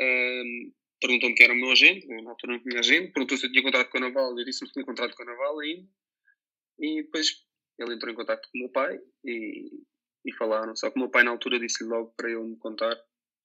[0.00, 3.50] Uh, perguntou-me quem era o meu agente, na altura não tinha agente, perguntou se eu
[3.50, 5.88] tinha contrato com a Naval, eu disse-me que tinha contrato com a Naval ainda.
[6.78, 7.44] E depois
[7.78, 9.70] ele entrou em contato com o meu pai e,
[10.24, 10.74] e falaram.
[10.76, 12.94] Só que o meu pai, na altura, disse-lhe logo para ele me contar.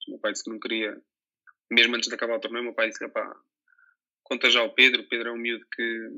[0.07, 1.01] O meu pai disse que não queria,
[1.71, 3.35] mesmo antes de acabar o torneio, o meu pai disse pá,
[4.23, 5.01] conta já ao Pedro.
[5.01, 6.09] O Pedro é um miúdo que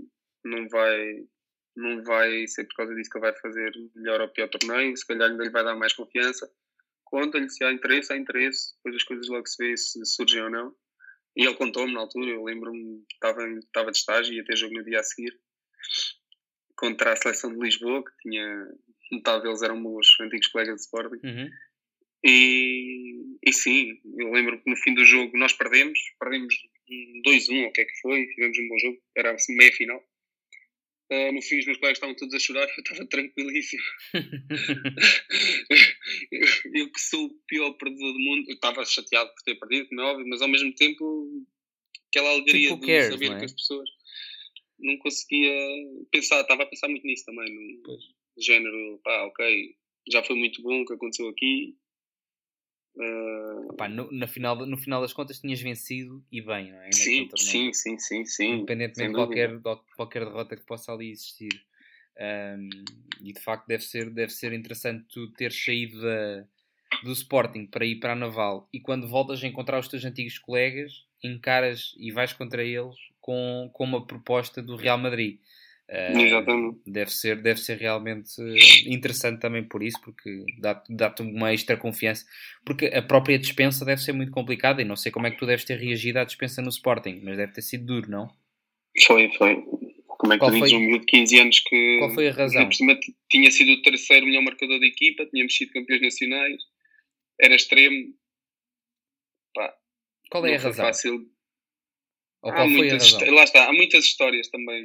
[0.46, 1.28] não vai,
[1.76, 4.96] não vai ser por causa disso que ele vai fazer melhor ou pior torneio.
[4.96, 6.50] Se calhar ainda lhe vai dar mais confiança.
[7.04, 8.76] Conta-lhe se há interesse, há interesse.
[8.78, 10.76] Depois as coisas logo se vê se surgem ou não.
[11.36, 14.74] E ele contou-me na altura, eu lembro-me, estava, estava de estágio e ia ter jogo
[14.74, 15.34] no dia a seguir
[16.76, 18.68] contra a seleção de Lisboa, que tinha
[19.12, 21.20] metade deles eram meus antigos colegas de Sporting.
[21.26, 21.50] Uhum.
[22.24, 26.54] E, e sim, eu lembro que no fim do jogo nós perdemos, perdemos
[27.26, 30.02] 2-1 ou o que é que foi, fizemos um bom jogo, era assim meia final.
[31.12, 33.82] Uh, no fim os meus colegas estavam todos a chorar, eu estava tranquilíssimo.
[36.32, 36.48] eu,
[36.86, 40.02] eu, que sou o pior perdedor do mundo, eu estava chateado por ter perdido, como
[40.02, 41.46] é óbvio, mas ao mesmo tempo
[42.10, 43.40] aquela alegria tipo de cares, saber é?
[43.40, 43.90] que as pessoas
[44.80, 45.52] não conseguia
[46.12, 48.04] pensar, estava a pensar muito nisso também, no pois.
[48.38, 49.76] género, pá, ok,
[50.12, 51.76] já foi muito bom o que aconteceu aqui.
[52.96, 53.74] Uh...
[53.76, 56.92] Pá, no, na final, no final das contas tinhas vencido e bem, não é?
[56.92, 58.54] Sim, sim, sim, sim, sim.
[58.54, 59.60] Independentemente de qualquer,
[59.96, 61.64] qualquer derrota que possa ali existir.
[62.20, 62.70] Um,
[63.22, 66.46] e de facto deve ser, deve ser interessante tu teres saído da,
[67.04, 70.38] do Sporting para ir para a Naval e quando voltas a encontrar os teus antigos
[70.38, 75.40] colegas, encaras e vais contra eles com, com uma proposta do Real Madrid.
[75.90, 76.80] Uh, Exatamente.
[76.86, 78.30] Deve ser, deve ser realmente
[78.86, 82.26] interessante também por isso, porque dá-te dá uma extra confiança.
[82.64, 85.48] Porque a própria dispensa deve ser muito complicada e não sei como é que tu
[85.48, 88.30] deves ter reagido à dispensa no Sporting, mas deve ter sido duro, não?
[89.04, 89.56] Foi, foi.
[90.06, 91.98] Como é que Qual tu dizes um miúdo de 15 anos que.
[91.98, 92.70] Qual foi a razão?
[93.30, 96.62] tinha sido o terceiro melhor marcador da equipa, tínhamos sido campeões nacionais,
[97.42, 98.14] era extremo.
[99.56, 99.74] Pá,
[100.30, 100.86] Qual é a razão?
[100.86, 101.26] Fácil
[102.42, 103.12] ou há muitas?
[103.14, 104.84] Lá está, há muitas histórias também.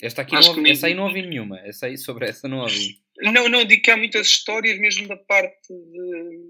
[0.00, 1.58] Esta aqui não ouvi, essa aí não ouvi nenhuma.
[1.60, 2.98] Essa aí, sobre essa não ouvi.
[3.18, 6.40] Não, não, digo que há muitas histórias mesmo da parte de,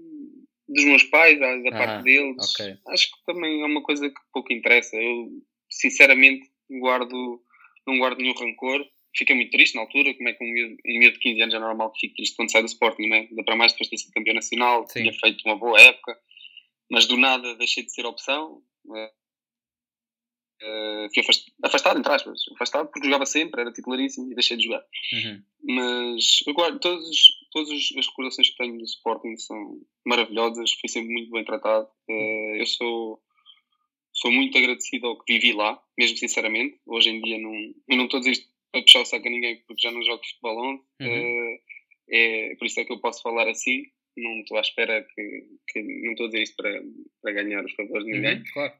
[0.69, 2.35] dos meus pais, da ah, parte deles.
[2.53, 2.77] Okay.
[2.87, 4.95] Acho que também é uma coisa que pouco interessa.
[4.95, 5.29] Eu,
[5.69, 7.41] sinceramente, guardo,
[7.85, 8.85] não guardo nenhum rancor.
[9.17, 11.55] Fiquei muito triste na altura, como é que um miúdo, um miúdo de 15 anos
[11.55, 13.19] é normal que fique triste quando sai do Sporting, não é?
[13.21, 15.01] Ainda para mais depois de ter sido campeão nacional, Sim.
[15.01, 16.17] tinha feito uma boa época,
[16.91, 18.61] mas do nada deixei de ser opção.
[20.59, 21.23] Uh, fui
[21.63, 24.83] afastado, entre aspas, afastado porque jogava sempre, era titularíssimo e deixei de jogar.
[25.13, 25.43] Uhum.
[25.63, 27.15] Mas agora todas,
[27.51, 31.87] todas as recordações que tenho do Sporting são maravilhosas, fui sempre muito bem tratado.
[32.09, 33.21] Uh, eu sou,
[34.13, 36.79] sou muito agradecido ao que vivi lá, mesmo sinceramente.
[36.87, 37.53] Hoje em dia não,
[37.87, 40.03] eu não estou a dizer isto para puxar o saco a ninguém porque já não
[40.03, 40.81] jogo futebol onde.
[41.01, 41.53] Uhum.
[41.53, 41.59] Uh,
[42.09, 43.83] é, por isso é que eu posso falar assim.
[44.17, 46.81] Não estou à espera que, que não estou a dizer isto para,
[47.21, 48.37] para ganhar os favores de ninguém.
[48.37, 48.73] Uhum, claro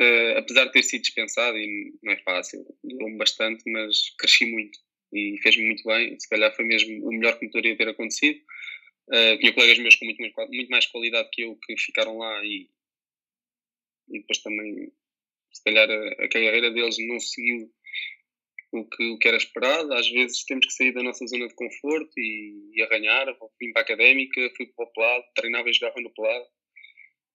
[0.00, 4.78] Uh, apesar de ter sido dispensado, e não é fácil, durou-me bastante, mas cresci muito
[5.12, 6.18] e fez-me muito bem.
[6.18, 8.40] Se calhar foi mesmo o melhor que me poderia ter acontecido.
[9.08, 12.44] Uh, tinha colegas meus com muito mais, muito mais qualidade que eu que ficaram lá
[12.44, 12.68] e,
[14.08, 14.90] e depois também,
[15.52, 17.70] se calhar, a, a carreira deles não seguiu
[18.72, 19.92] o que, o que era esperado.
[19.92, 23.26] Às vezes temos que sair da nossa zona de conforto e, e arranhar.
[23.60, 26.46] Vim para a académica, fui para o pelado, treinava e jogava no pelado.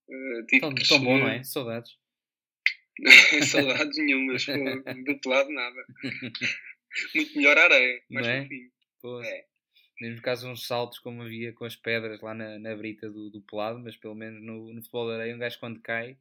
[0.08, 1.42] Uh, tão, tão bom, não é?
[1.42, 1.99] Saudades.
[3.50, 5.84] Saudades nenhumas, do pelado nada.
[7.14, 8.42] Muito melhor areia, mais é?
[8.42, 8.70] fofinho.
[9.24, 9.44] É.
[10.00, 13.42] Mesmo caso uns saltos como havia com as pedras lá na, na brita do, do
[13.42, 16.16] pelado, mas pelo menos no, no futebol de areia, um gajo quando cai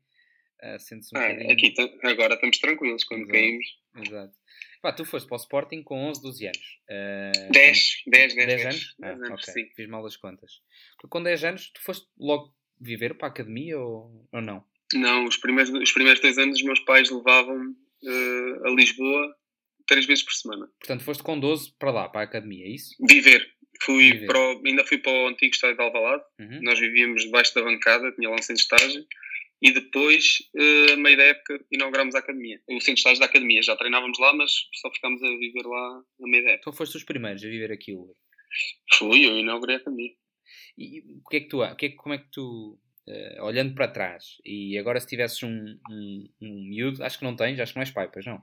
[0.63, 1.51] uh, sente-se um ah, bocadinho...
[1.51, 3.33] Aqui agora estamos tranquilos quando Exato.
[3.33, 3.79] caímos.
[3.97, 4.37] Exato.
[4.81, 6.79] Pá, tu foste para o Sporting com 11, 12 anos.
[6.89, 8.95] Uh, 10, 10, 10, 10 anos?
[9.01, 9.53] Ah, 10 anos, ok.
[9.53, 9.69] Sim.
[9.75, 10.61] Fiz mal as contas.
[10.99, 14.63] Tu, com 10 anos, tu foste logo viver para a academia ou, ou não?
[14.93, 19.35] Não, os primeiros, os primeiros dois anos os meus pais levavam uh, a Lisboa
[19.85, 20.67] três vezes por semana.
[20.79, 22.95] Portanto, foste com 12 para lá, para a academia, é isso?
[23.07, 23.45] Viver.
[23.81, 24.27] Fui Viver.
[24.27, 26.23] Para o, ainda fui para o antigo estádio de Alvalade.
[26.39, 26.59] Uhum.
[26.61, 29.05] Nós vivíamos debaixo da bancada, tinha lá um centro de estágio.
[29.61, 32.61] E depois, uh, a meio da época, inaugurámos a academia.
[32.67, 33.61] O centro de estágio da academia.
[33.61, 36.61] Já treinávamos lá, mas só ficámos a viver lá na meio da época.
[36.61, 38.15] Então foste os primeiros a viver aquilo?
[38.93, 40.11] Fui, eu inaugurei a academia.
[40.77, 41.75] E o que é que tu...
[41.75, 45.79] Que é, como é que tu Uh, olhando para trás, e agora se tivesses um,
[45.89, 48.39] um, um miúdo, acho que não tens, acho que não és pai, pois não?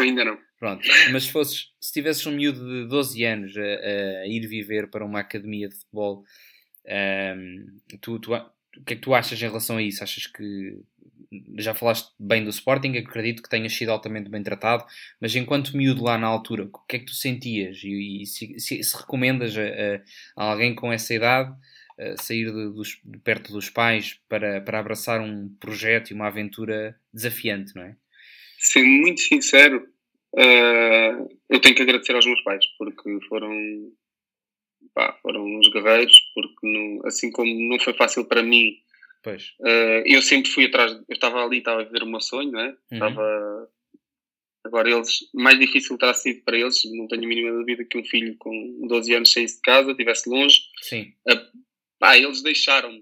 [0.00, 0.36] Ainda não.
[0.58, 3.60] Pronto, mas se, fosses, se tivesses um miúdo de 12 anos a,
[4.22, 6.24] a ir viver para uma academia de futebol,
[6.84, 7.66] um, ehm,
[8.00, 10.02] tu, tu, o que é que tu achas em relação a isso?
[10.02, 10.80] Achas que
[11.58, 14.84] já falaste bem do Sporting, acredito que tenhas sido altamente bem tratado,
[15.20, 17.82] mas enquanto miúdo lá na altura, o que é que tu sentias?
[17.82, 19.62] E, e se, se, se, recomendas a,
[20.36, 21.54] a, alguém com essa idade
[22.18, 26.98] sair de, dos, de perto dos pais para, para abraçar um projeto e uma aventura
[27.12, 27.96] desafiante, não é?
[28.58, 29.86] Sendo muito sincero,
[30.34, 33.50] uh, eu tenho que agradecer aos meus pais, porque foram,
[34.94, 38.76] pá, foram uns guerreiros, porque não, assim como não foi fácil para mim,
[39.22, 39.54] pois.
[39.60, 42.60] Uh, eu sempre fui atrás, eu estava ali, estava a viver o meu sonho, não
[42.60, 42.68] é?
[42.68, 42.76] Uhum.
[42.92, 43.70] Estava,
[44.64, 48.04] agora eles, mais difícil terá sido para eles, não tenho a mínima dúvida que um
[48.04, 51.12] filho com 12 anos saísse de casa, estivesse longe, Sim.
[51.28, 51.65] Uh,
[51.98, 53.00] pá, eles deixaram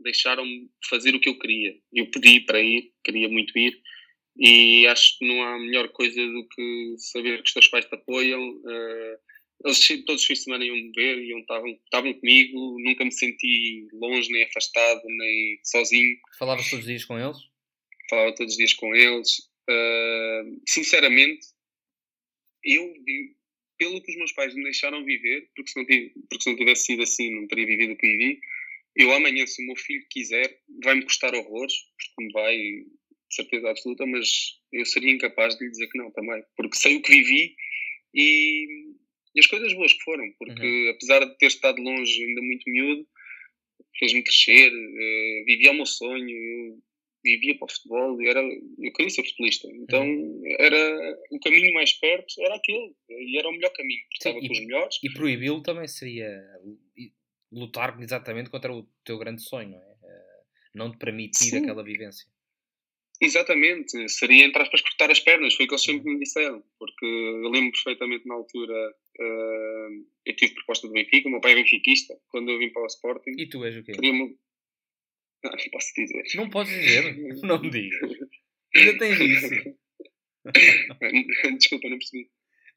[0.00, 1.74] deixaram-me fazer o que eu queria.
[1.92, 3.80] Eu pedi para ir, queria muito ir,
[4.36, 7.94] e acho que não há melhor coisa do que saber que os teus pais te
[7.94, 8.40] apoiam.
[8.40, 9.18] Uh,
[9.64, 13.12] eles todos os fins de semana iam me ver, iam, estavam, estavam comigo, nunca me
[13.12, 16.16] senti longe, nem afastado, nem sozinho.
[16.38, 17.38] Falava todos os dias com eles?
[18.10, 19.38] Falava todos os dias com eles.
[19.70, 21.46] Uh, sinceramente,
[22.64, 22.92] eu
[23.78, 25.86] pelo que os meus pais me deixaram viver, porque se não,
[26.28, 28.40] porque se não tivesse sido assim, não teria vivido o que vivi.
[28.96, 33.70] Eu amanhã, se o meu filho quiser, vai-me custar horrores, porque me vai, de certeza
[33.70, 34.28] absoluta, mas
[34.72, 37.56] eu seria incapaz de lhe dizer que não também, porque sei o que vivi
[38.14, 38.66] e,
[39.34, 40.90] e as coisas boas que foram, porque uhum.
[40.90, 43.06] apesar de ter estado longe, ainda muito miúdo,
[43.98, 46.80] fez-me crescer, uh, vivi ao meu sonho,
[47.24, 49.68] vivia para o futebol e era, eu queria ser futebolista.
[49.72, 50.42] Então uhum.
[50.58, 54.02] era o caminho mais perto era aquele e era o melhor caminho.
[54.12, 54.96] Estava com os melhores.
[55.02, 56.28] E proibi-lo também seria
[57.50, 59.94] lutar exatamente contra o teu grande sonho, não é?
[60.04, 60.42] Eh,
[60.74, 61.58] não te permitir Sim.
[61.58, 62.26] aquela vivência.
[63.20, 67.06] Exatamente, seria entre aspas cortar as pernas, foi o que eles sempre me disseram, porque
[67.06, 71.54] eu lembro perfeitamente na altura, uh, eu tive proposta do Benfica, o meu pai é
[71.54, 73.30] benfiquista, quando eu vim para o Sporting.
[73.38, 73.92] E tu és o quê?
[73.92, 74.36] Queria-me
[75.44, 76.24] não, posso dizer.
[76.36, 77.16] Não podes dizer?
[77.44, 78.10] Não me digas.
[78.74, 79.78] Ainda tens isso.
[81.58, 82.30] Desculpa, não percebi.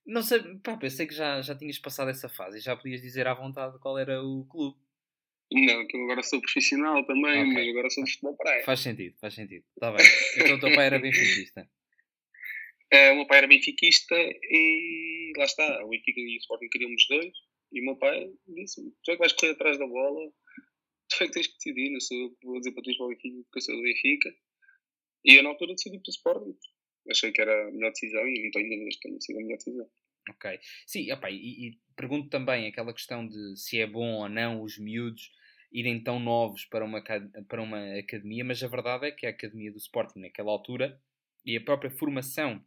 [0.06, 3.28] Não sei, pá, pensei que já, já tinhas passado essa fase e já podias dizer
[3.28, 4.78] à vontade qual era o clube.
[5.52, 7.54] Não, que eu agora sou profissional também, okay.
[7.54, 8.64] mas agora sou de futebol praia.
[8.64, 9.66] Faz sentido, faz sentido.
[9.76, 10.06] Está bem.
[10.38, 11.70] Então o teu pai era benfiquista.
[12.94, 16.94] Uh, o meu pai era benfiquista e lá está, o Benfica e o Sporting queriam
[16.94, 17.34] os dois
[17.74, 20.32] e o meu pai disse-me, tu é que vais correr atrás da bola
[21.18, 22.98] tu é que tens que decidir, não sou eu que vou dizer para tu ir
[22.98, 24.36] para o Benfica porque eu sou do Benfica.
[25.26, 26.58] E eu na altura decidi pelo Sporting.
[27.10, 29.58] Achei que era a melhor decisão e não tenho dúvidas que tenha sido a melhor
[29.58, 29.90] decisão.
[30.30, 30.60] Ok.
[30.86, 34.78] Sim, opa, e, e, pergunto também aquela questão de se é bom ou não os
[34.78, 35.32] miúdos
[35.72, 37.02] irem tão novos para uma,
[37.48, 41.02] para uma academia, mas a verdade é que a academia do Sporting naquela altura
[41.46, 42.64] e a própria formação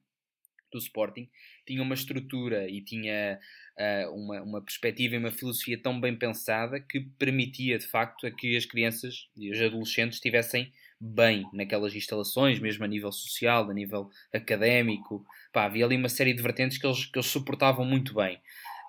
[0.73, 1.29] do Sporting
[1.67, 3.39] tinha uma estrutura e tinha
[3.79, 8.31] uh, uma, uma perspectiva e uma filosofia tão bem pensada que permitia de facto a
[8.31, 13.75] que as crianças e os adolescentes estivessem bem naquelas instalações, mesmo a nível social, a
[13.75, 15.25] nível académico.
[15.53, 18.39] Pá, havia ali uma série de vertentes que eles, que eles suportavam muito bem.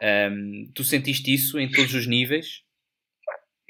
[0.02, 2.64] Um, tu sentiste isso em todos os níveis?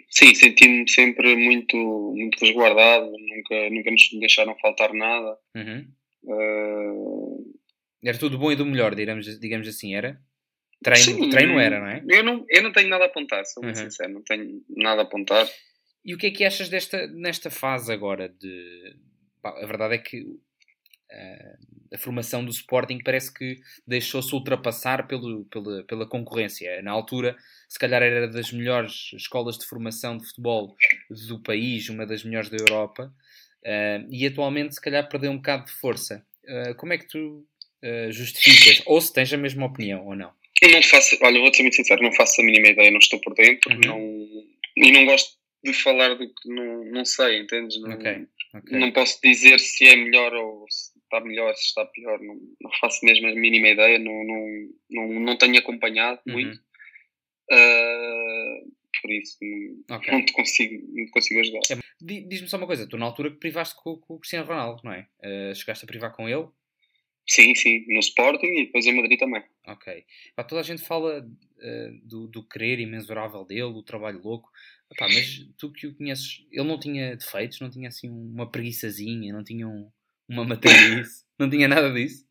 [0.10, 5.38] Sim, senti-me sempre muito, muito resguardado, nunca, nunca nos deixaram faltar nada.
[5.56, 5.88] Uhum.
[6.24, 7.31] Uh,
[8.04, 10.20] era tudo bom e do melhor, digamos, digamos assim, era?
[10.84, 12.04] Treino, Sim, treino era, não é?
[12.10, 13.84] Eu não, eu não tenho nada a apontar, sou muito uhum.
[13.84, 15.48] sincero, não tenho nada a apontar.
[16.04, 18.96] E o que é que achas desta, nesta fase agora de...
[19.44, 25.84] a verdade é que uh, a formação do Sporting parece que deixou-se ultrapassar pelo, pela,
[25.84, 26.82] pela concorrência.
[26.82, 27.38] Na altura,
[27.70, 30.76] se calhar era das melhores escolas de formação de futebol
[31.28, 33.14] do país, uma das melhores da Europa,
[33.64, 36.26] uh, e atualmente se calhar perdeu um bocado de força.
[36.44, 37.46] Uh, como é que tu
[37.84, 40.32] uh, justificas, ou se tens a mesma opinião ou não.
[40.62, 43.20] Eu não faço, olha, vou ser muito sincero, não faço a mínima ideia, não estou
[43.20, 43.82] por dentro, uhum.
[43.86, 44.44] não,
[44.78, 47.80] e não gosto de falar do que não, não sei, entendes?
[47.82, 48.28] Não, okay.
[48.54, 48.80] Okay.
[48.80, 52.72] não posso dizer se é melhor ou se está melhor, se está pior, não, não
[52.80, 56.34] faço mesmo a mínima ideia, não, não, não, não tenho acompanhado uhum.
[56.34, 56.60] muito.
[57.52, 59.38] Uh, por isso
[59.90, 60.14] não, okay.
[60.14, 61.60] não, te consigo, não te consigo ajudar.
[61.72, 64.82] É, Diz-me só uma coisa, tu na altura que privaste com, com o Cristiano Ronaldo,
[64.84, 65.08] não é?
[65.24, 66.48] Uh, chegaste a privar com ele?
[67.28, 69.44] Sim, sim, no Sporting e depois em Madrid também.
[69.68, 70.04] Ok.
[70.36, 74.50] Pá, toda a gente fala uh, do, do querer imensurável dele, o trabalho louco.
[74.98, 79.32] Pá, mas tu que o conheces, ele não tinha defeitos, não tinha assim uma preguiçazinha,
[79.32, 79.90] não tinha um,
[80.28, 82.26] uma matarice, não tinha nada disso?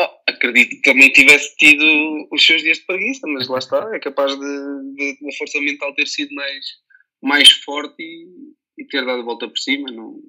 [0.00, 1.84] Oh, acredito que também tivesse tido
[2.32, 5.60] os seus dias de preguiça, mas lá está, é capaz de, de, de a força
[5.60, 6.64] mental ter sido mais,
[7.22, 9.90] mais forte e, e ter dado a volta por cima.
[9.92, 10.20] Não,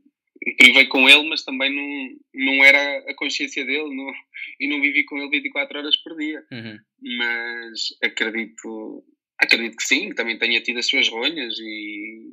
[0.58, 4.12] privei com ele, mas também não, não era a consciência dele não,
[4.60, 6.44] e não vivi com ele 24 horas por dia.
[6.52, 6.80] Uhum.
[7.18, 9.06] Mas acredito,
[9.40, 12.32] acredito que sim, que também tenha tido as suas ronhas e.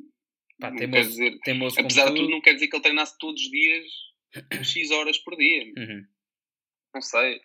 [0.59, 1.39] Pá, teimoso, dizer,
[1.77, 3.85] apesar de tudo, não quer dizer que ele treinasse todos os dias
[4.63, 5.63] X horas por dia.
[5.77, 6.05] Uhum.
[6.93, 7.39] Não sei.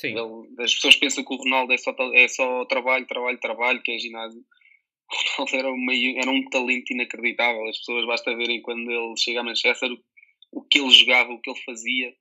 [0.00, 0.08] Sim.
[0.08, 3.92] Ele, as pessoas pensam que o Ronaldo é só, é só trabalho, trabalho, trabalho, que
[3.92, 4.42] é ginásio.
[5.10, 7.68] Ronaldo era, meio, era um talento inacreditável.
[7.68, 9.98] As pessoas basta verem quando ele chega a Manchester o,
[10.52, 12.14] o que ele jogava, o que ele fazia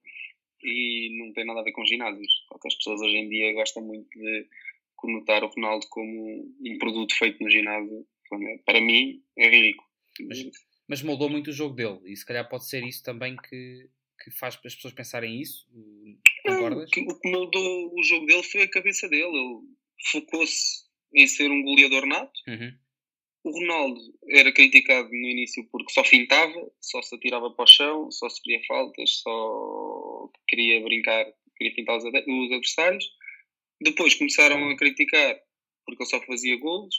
[0.63, 2.45] e não tem nada a ver com ginásios.
[2.47, 4.47] Só que as pessoas hoje em dia gostam muito de
[4.95, 8.05] conotar o Ronaldo como um produto feito no ginásio.
[8.33, 9.87] É, para mim é ridículo.
[10.27, 10.45] Mas,
[10.87, 13.89] mas moldou muito o jogo dele e se calhar pode ser isso também que,
[14.23, 15.67] que faz as pessoas pensarem isso.
[16.45, 19.25] Não, o que moldou o jogo dele foi a cabeça dele.
[19.25, 19.59] Ele
[20.11, 20.82] focou-se
[21.13, 22.39] em ser um goleador nato.
[22.47, 22.71] Uhum.
[23.43, 23.99] O Ronaldo
[24.29, 28.41] era criticado no início porque só fintava, só se atirava para o chão, só se
[28.41, 31.25] queria faltas, só queria brincar,
[31.57, 33.05] queria fintar os adversários.
[33.81, 35.37] Depois começaram a criticar
[35.85, 36.95] porque ele só fazia golos.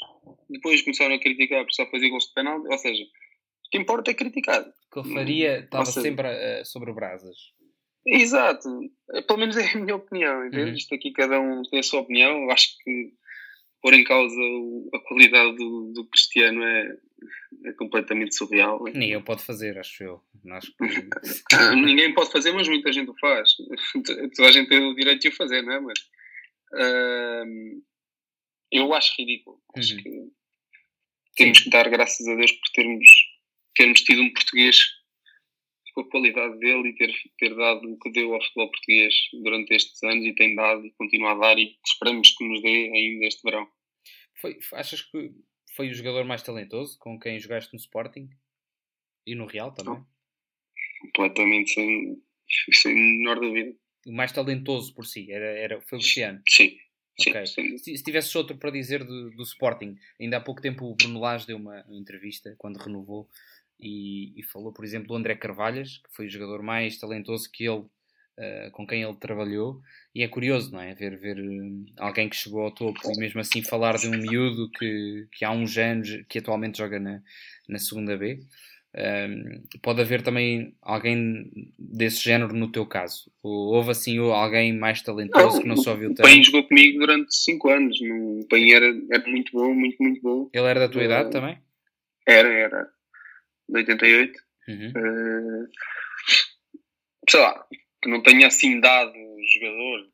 [0.51, 2.69] Depois começaram a criticar porque só fazia gols de penalti.
[2.69, 4.61] Ou seja, o que importa é criticar.
[4.61, 7.37] O que ele faria estava seja, sempre uh, sobre brasas.
[8.07, 8.69] Exato.
[9.27, 10.41] Pelo menos é a minha opinião.
[10.41, 10.75] Uhum.
[10.75, 12.43] Isto aqui cada um tem a sua opinião.
[12.43, 13.15] Eu acho que
[13.85, 14.41] pôr em causa
[14.95, 16.97] a qualidade do, do Cristiano é,
[17.67, 18.83] é completamente surreal.
[18.85, 20.25] Ninguém pode fazer, acho eu.
[20.53, 20.85] Acho que...
[21.77, 23.51] Ninguém pode fazer, mas muita gente o faz.
[24.35, 25.81] Toda a gente tem o direito de o fazer, não é?
[25.81, 25.99] Mas
[26.73, 27.83] uh,
[28.73, 29.61] eu acho ridículo.
[29.77, 30.03] Acho uhum.
[30.03, 30.33] que
[31.37, 33.07] temos que dar graças a Deus por termos,
[33.75, 34.79] termos tido um português
[35.95, 39.75] com a qualidade dele e ter, ter dado o que deu ao futebol português durante
[39.75, 43.27] estes anos e tem dado e continua a dar e esperamos que nos dê ainda
[43.27, 43.69] este verão.
[44.45, 45.33] Foi, achas que
[45.75, 48.29] foi o jogador mais talentoso com quem jogaste no Sporting?
[49.27, 49.95] E no Real também?
[49.95, 50.07] Não.
[51.01, 52.23] Completamente, sem,
[52.71, 53.75] sem menor dúvida.
[54.07, 56.43] O mais talentoso por si, era, era, foi o Cristiano?
[56.47, 56.77] Sim.
[57.27, 57.47] Okay.
[57.47, 60.95] Sim, se, se tivesses outro para dizer do, do Sporting, ainda há pouco tempo o
[60.95, 63.27] Bruno Lage deu uma entrevista quando renovou
[63.81, 67.65] e, e, falou, por exemplo, do André Carvalhas, que foi o jogador mais talentoso que
[67.65, 67.87] ele,
[68.39, 69.81] uh, com quem ele trabalhou.
[70.15, 70.95] E é curioso, não é?
[70.95, 74.71] Ver, ver uh, alguém que chegou ao topo e mesmo assim falar de um miúdo
[74.71, 77.21] que, que há uns anos, que atualmente joga na,
[77.69, 78.41] na segunda B.
[78.97, 83.29] Um, pode haver também alguém desse género no teu caso?
[83.43, 86.21] Ou houve assim alguém mais talentoso não, que não só viu tanto?
[86.21, 88.01] O Paim jogou comigo durante 5 anos.
[88.01, 90.49] O Paim era, era muito bom, muito, muito bom.
[90.53, 91.59] Ele era da tua uh, idade também?
[92.25, 92.89] Era, era.
[93.69, 94.39] De 88.
[94.69, 94.89] Uhum.
[94.91, 95.69] Uh,
[97.29, 97.67] sei lá,
[98.05, 99.15] que não tenha assim dado
[99.55, 100.07] jogador.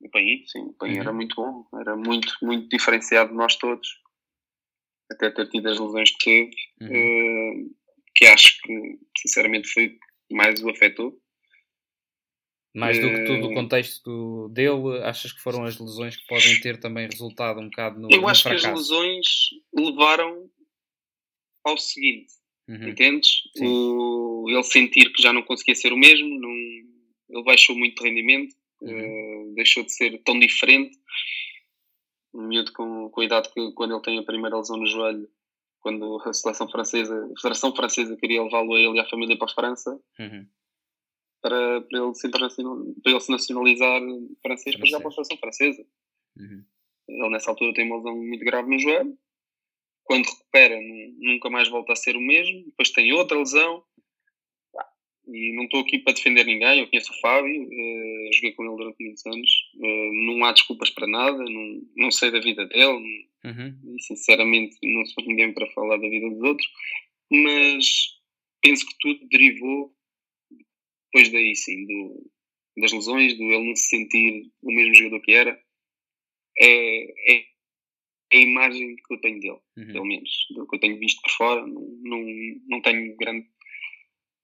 [0.00, 1.00] O Paim, sim, o Paim uhum.
[1.00, 1.64] era muito bom.
[1.80, 3.88] Era muito, muito diferenciado de nós todos.
[5.10, 6.56] Até ter tido as lesões que teve.
[6.80, 7.68] Uhum.
[7.68, 7.76] Uh,
[8.16, 9.96] que acho que, sinceramente, foi
[10.30, 11.16] mais o afetou.
[12.74, 16.60] Mais do que tudo o eh, contexto dele, achas que foram as lesões que podem
[16.60, 19.26] ter também resultado um bocado no Eu acho no que as lesões
[19.74, 20.50] levaram
[21.64, 22.34] ao seguinte,
[22.68, 22.88] uhum.
[22.88, 23.30] entendes?
[23.60, 26.50] O, ele sentir que já não conseguia ser o mesmo, não,
[27.28, 29.50] ele baixou muito de rendimento, uhum.
[29.50, 30.96] uh, deixou de ser tão diferente.
[32.34, 35.28] Um miúdo com, com a idade que quando ele tem a primeira lesão no joelho
[35.86, 39.46] quando a seleção francesa, a Federação Francesa queria levá-lo a ele e à família para
[39.46, 40.44] a França uhum.
[41.40, 42.48] para, para, ele se para
[43.06, 44.00] ele se nacionalizar
[44.42, 45.86] francês, para jogar para a Federação Francesa.
[46.36, 46.64] Uhum.
[47.08, 49.16] Ele nessa altura tem uma lesão muito grave no joelho.
[50.02, 50.76] Quando recupera,
[51.18, 52.64] nunca mais volta a ser o mesmo.
[52.64, 53.84] Depois tem outra lesão.
[55.26, 58.76] E não estou aqui para defender ninguém, eu conheço o Fábio, uh, joguei com ele
[58.76, 63.26] durante muitos anos, uh, não há desculpas para nada, não, não sei da vida dele,
[63.44, 63.96] uhum.
[63.96, 66.68] e sinceramente não sou ninguém para falar da vida dos outros,
[67.30, 67.86] mas
[68.62, 69.96] penso que tudo derivou
[71.16, 72.30] depois daí sim, do,
[72.76, 75.60] das lesões, do ele não se sentir o mesmo jogador que era,
[76.58, 77.44] é, é,
[78.32, 79.92] é a imagem que eu tenho dele, uhum.
[79.92, 82.24] pelo menos, do que eu tenho visto por fora, não, não,
[82.68, 83.48] não tenho grande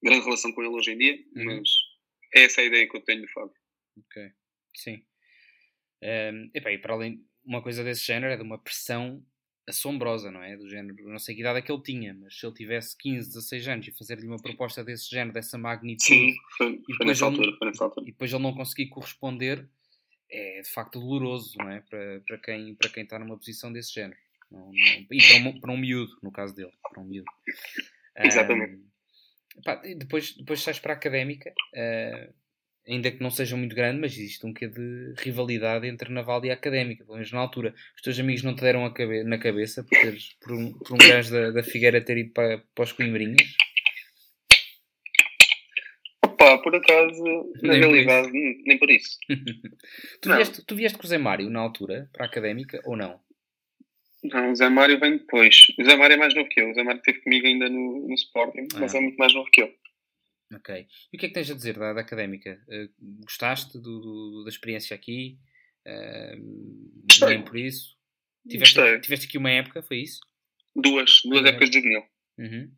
[0.02, 1.44] grande relação com ele hoje em dia, uhum.
[1.44, 1.68] mas
[2.34, 3.54] é essa a ideia que eu tenho do Fábio.
[3.98, 4.30] Ok,
[4.74, 5.04] sim.
[6.02, 9.24] Um, epa, e para além, uma coisa desse género é de uma pressão
[9.68, 10.56] assombrosa, não é?
[10.56, 13.28] Do género, não sei que idade é que ele tinha, mas se ele tivesse 15,
[13.28, 17.36] 16 anos e fazer-lhe uma proposta desse género, dessa magnitude, Sim, foi, foi nessa ele,
[17.36, 17.72] altura.
[18.02, 19.68] E depois ele não conseguir corresponder,
[20.28, 21.80] é de facto doloroso, não é?
[21.80, 24.18] Para, para, quem, para quem está numa posição desse género.
[24.50, 27.30] Não, não, e para um, para um miúdo, no caso dele, para um miúdo.
[28.18, 28.74] Exatamente.
[28.74, 28.91] Um,
[29.96, 32.32] Depois, depois sais para a académica, uh,
[32.86, 36.50] ainda que não seja muito grande, mas existe um quê de rivalidade entre Naval e
[36.50, 37.74] a académica, pelo menos na altura.
[37.94, 40.98] Os teus amigos não te deram cabe na cabeça por, teres, por, um, por um
[40.98, 43.54] gajo da, da Figueira ter ido para, para os Coimbrinhas?
[46.24, 47.22] Opa, por acaso,
[47.62, 49.18] na nem realidade, por nem por isso.
[50.20, 53.20] tu, vieste, tu vieste com o Zé Mário na altura para a académica ou não?
[54.22, 55.56] Não, o Zé Mário vem depois.
[55.78, 56.70] O Zé Mário é mais novo que eu.
[56.70, 58.80] O Zé Mário esteve comigo ainda no, no Sporting, ah.
[58.80, 59.74] mas é muito mais novo que eu.
[60.54, 60.86] Ok.
[61.12, 62.60] E o que é que tens a dizer da, da académica?
[62.68, 65.38] Uh, gostaste do, do, da experiência aqui?
[65.86, 67.96] Uh, Nem por isso?
[68.48, 69.00] Tiveste, Gostei.
[69.00, 70.20] tiveste aqui uma época, foi isso?
[70.74, 72.02] Duas, duas épocas de juvenil.
[72.38, 72.72] Uhum.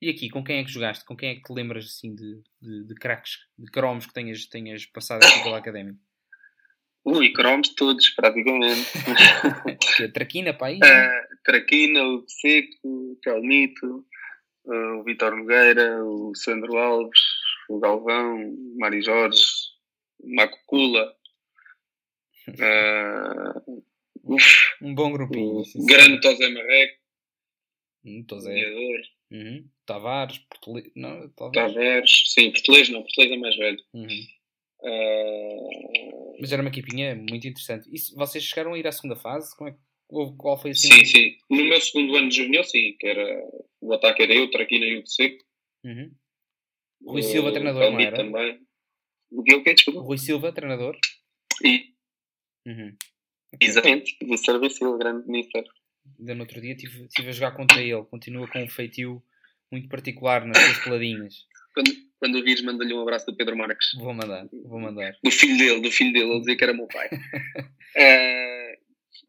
[0.00, 1.04] E aqui, com quem é que jogaste?
[1.04, 4.46] Com quem é que te lembras assim de, de, de craques, de cromos que tenhas,
[4.46, 5.98] tenhas passado aqui pela académica?
[7.10, 8.86] Ui, cromos todos, praticamente.
[10.14, 10.76] Traquina, pai?
[10.76, 14.06] Uh, Traquina, o Seco, o Calmito,
[14.66, 17.20] uh, o Vitor Nogueira, o Sandro Alves,
[17.68, 19.42] o Galvão, o Mari Jorge,
[20.20, 21.14] o Marco Cula.
[22.50, 23.82] Uh,
[24.82, 25.62] um bom grupinho.
[25.76, 26.98] O grande Tosé Marreco.
[28.04, 28.54] Hum, Tosé.
[29.30, 29.68] Uhum.
[29.86, 30.90] Tavares, Português.
[30.96, 31.74] Não, Tavares.
[31.74, 33.78] Tavares, sim, Português não, Português é mais velho.
[33.94, 34.26] Uhum.
[34.82, 36.36] Uh...
[36.40, 37.88] Mas era uma equipinha muito interessante.
[37.90, 39.54] E vocês chegaram a ir à segunda fase?
[39.56, 39.76] Como é,
[40.38, 40.90] qual foi assim?
[40.90, 41.36] Sim, sim.
[41.50, 43.42] No meu segundo ano de juvenil, sim, que era
[43.80, 45.44] o ataque era eu, Traquina e o Seco.
[45.84, 46.12] Uhum.
[47.04, 48.16] Rui Silva, treinador, não era?
[48.16, 48.60] também.
[49.30, 50.00] O que eu quero, desculpa?
[50.00, 50.98] Rui Silva, treinador.
[51.64, 51.94] E...
[52.66, 52.96] Uhum.
[53.54, 53.68] Okay.
[53.68, 55.64] Exatamente, de serviço, grande ministro.
[56.18, 58.04] Ainda no outro dia estive, tive a jogar contra ele.
[58.04, 59.22] Continua com um feitio
[59.72, 61.46] muito particular nas suas peladinhas.
[61.74, 63.88] Quando, quando o vires, manda-lhe um abraço do Pedro Marques.
[63.96, 65.16] Vou mandar, vou mandar.
[65.22, 67.08] Do filho dele, do filho dele, ele dizia que era meu pai.
[67.08, 68.76] uh,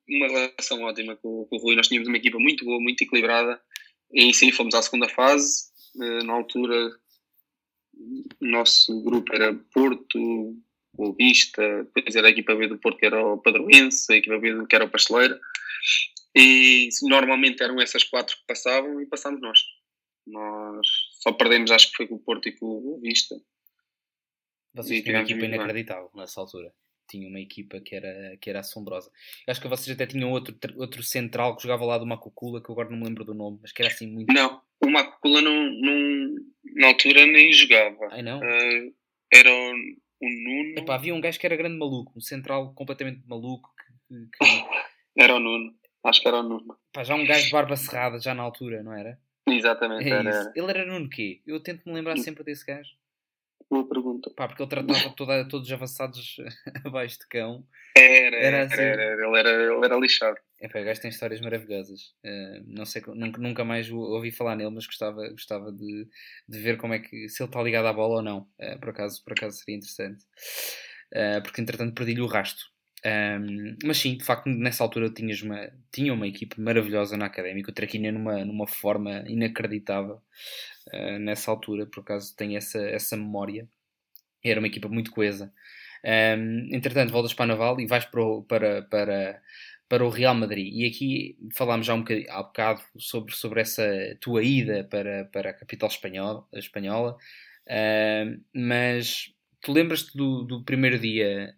[0.09, 1.75] uma relação ótima com, com, o Rui.
[1.75, 3.61] Nós tínhamos uma equipa muito boa, muito equilibrada.
[4.11, 5.71] E sim, fomos à segunda fase.
[5.95, 6.91] Uh, na altura,
[8.39, 10.57] o nosso grupo era Porto,
[10.97, 14.37] o Vista, depois era a equipa B do Porto que era o Padroense, a equipa
[14.39, 15.39] B do que era o Pasteleira,
[16.35, 19.59] e normalmente eram essas quatro que passavam e passámos nós.
[20.27, 20.87] Nós
[21.21, 23.35] só perdemos, acho que foi com o Porto e com o Vista.
[24.73, 26.73] Vocês tinham uma equipa inacreditável nessa altura.
[27.09, 29.11] Tinha uma equipa que era, que era assombrosa.
[29.45, 32.69] Eu acho que vocês até tinham outro, outro central que jogava lá do Macucula, que
[32.69, 34.33] eu agora não me lembro do nome, mas que era assim muito.
[34.33, 36.35] Não, o Macucula não, não,
[36.75, 38.07] na altura nem jogava.
[38.11, 38.39] Ai não?
[38.39, 38.95] Uh,
[39.31, 39.73] era o,
[40.21, 40.79] o Nuno.
[40.79, 43.69] Epá, havia um gajo que era grande maluco, um central completamente maluco.
[44.07, 44.61] Que, que...
[45.17, 45.73] Era o Nuno,
[46.05, 46.77] acho que era o Nuno.
[46.93, 49.19] Pá, já um gajo de barba cerrada, já na altura, não era?
[49.55, 50.51] Exatamente, é era.
[50.55, 51.41] Ele era Nuno quê?
[51.45, 52.91] Eu tento me lembrar sempre desse gajo.
[53.69, 54.29] Boa pergunta.
[54.35, 56.35] Pá, porque ele tratava toda, todos os avançados
[56.83, 57.65] abaixo de cão.
[57.95, 58.81] Era, era, assim.
[58.81, 60.37] era, era, ele, era ele era lixado.
[60.59, 62.13] É pá, o gajo tem histórias maravilhosas.
[62.23, 66.05] Uh, não sei, nunca, nunca mais ouvi falar nele, mas gostava, gostava de,
[66.49, 68.39] de ver como é que, se ele está ligado à bola ou não.
[68.59, 70.21] Uh, por, acaso, por acaso seria interessante.
[71.13, 72.65] Uh, porque entretanto perdi-lhe o rasto.
[73.03, 77.71] Um, mas sim, de facto, nessa altura tinhas uma, tinha uma equipe maravilhosa na académica.
[77.71, 80.21] O Traquina numa, numa forma inacreditável
[80.93, 83.67] uh, nessa altura, por acaso tenho essa, essa memória.
[84.43, 85.51] Era uma equipa muito coesa.
[86.03, 89.41] Um, entretanto, voltas para a Naval e vais para o, para, para,
[89.89, 90.71] para o Real Madrid.
[90.73, 93.83] E aqui falámos já um bocadinho, há bocado sobre, sobre essa
[94.19, 96.47] tua ida para, para a capital espanhola.
[96.53, 97.17] espanhola.
[98.53, 99.31] Mas
[99.61, 101.55] tu lembras-te do, do primeiro dia?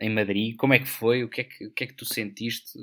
[0.00, 0.56] Em Madrid.
[0.56, 1.24] Como é que foi?
[1.24, 2.78] O que é que, o que, é que tu sentiste?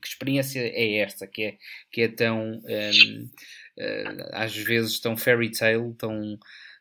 [0.00, 1.58] Que experiência é esta que é,
[1.90, 3.30] que é tão, um, uh,
[3.78, 6.38] eh, às vezes, tão fairy tale, tão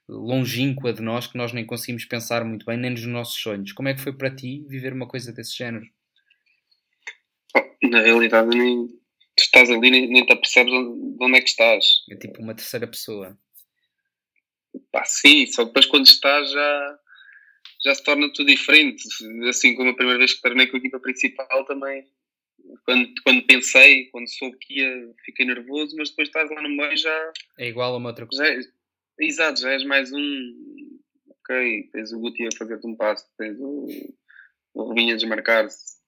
[0.07, 3.71] longínqua de nós que nós nem conseguimos pensar muito bem, nem nos nossos sonhos.
[3.71, 5.85] Como é que foi para ti viver uma coisa desse género?
[7.83, 11.85] Na realidade, nem, tu estás ali nem, nem te apercebes onde, onde é que estás.
[12.09, 13.37] É tipo uma terceira pessoa.
[14.91, 16.99] Pá, sim, só depois quando estás já
[17.84, 19.03] já se torna tudo diferente.
[19.49, 22.07] Assim como a primeira vez que treinei com a equipa principal também,
[22.86, 26.95] quando, quando pensei, quando soube que ia, fiquei nervoso, mas depois estás lá no meio
[26.95, 27.34] já.
[27.57, 28.43] É igual a uma outra coisa.
[28.43, 28.61] Já, é,
[29.19, 30.99] exato, já és mais um.
[31.27, 33.88] Ok, tens o Guti a fazer-te um passo, tens o,
[34.73, 35.99] o Rubinho a desmarcar-se.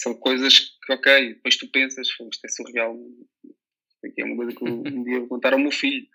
[0.00, 2.96] São coisas que, ok, depois tu pensas, isto é surreal.
[3.44, 6.06] Isto aqui é uma coisa que um dia vou contar ao meu filho.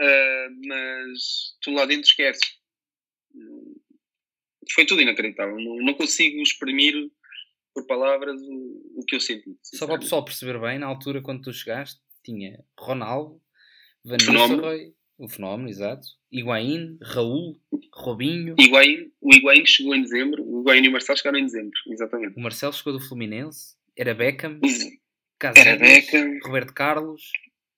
[0.00, 2.61] Uh, mas tu lá dentro esqueces
[4.70, 5.56] foi tudo inacreditável.
[5.56, 6.94] Não, não consigo exprimir
[7.74, 9.56] por palavras o, o que eu senti.
[9.62, 13.40] Só para o pessoal perceber bem, na altura quando tu chegaste, tinha Ronaldo,
[14.04, 17.60] Van Nistelrooy, o fenómeno, exato, Higuaín, Raul,
[17.94, 18.54] Robinho.
[18.58, 22.36] Higuaín, o Higuaín chegou em dezembro, o Higuaín e o Marcelo chegaram em dezembro, exatamente.
[22.36, 24.60] O Marcelo chegou do Fluminense, era Beckham,
[25.38, 27.22] Casillas, era Beckham, Roberto Carlos,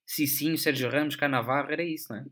[0.07, 2.25] Cicinho, Sérgio Ramos, Canavarro, era isso, não é?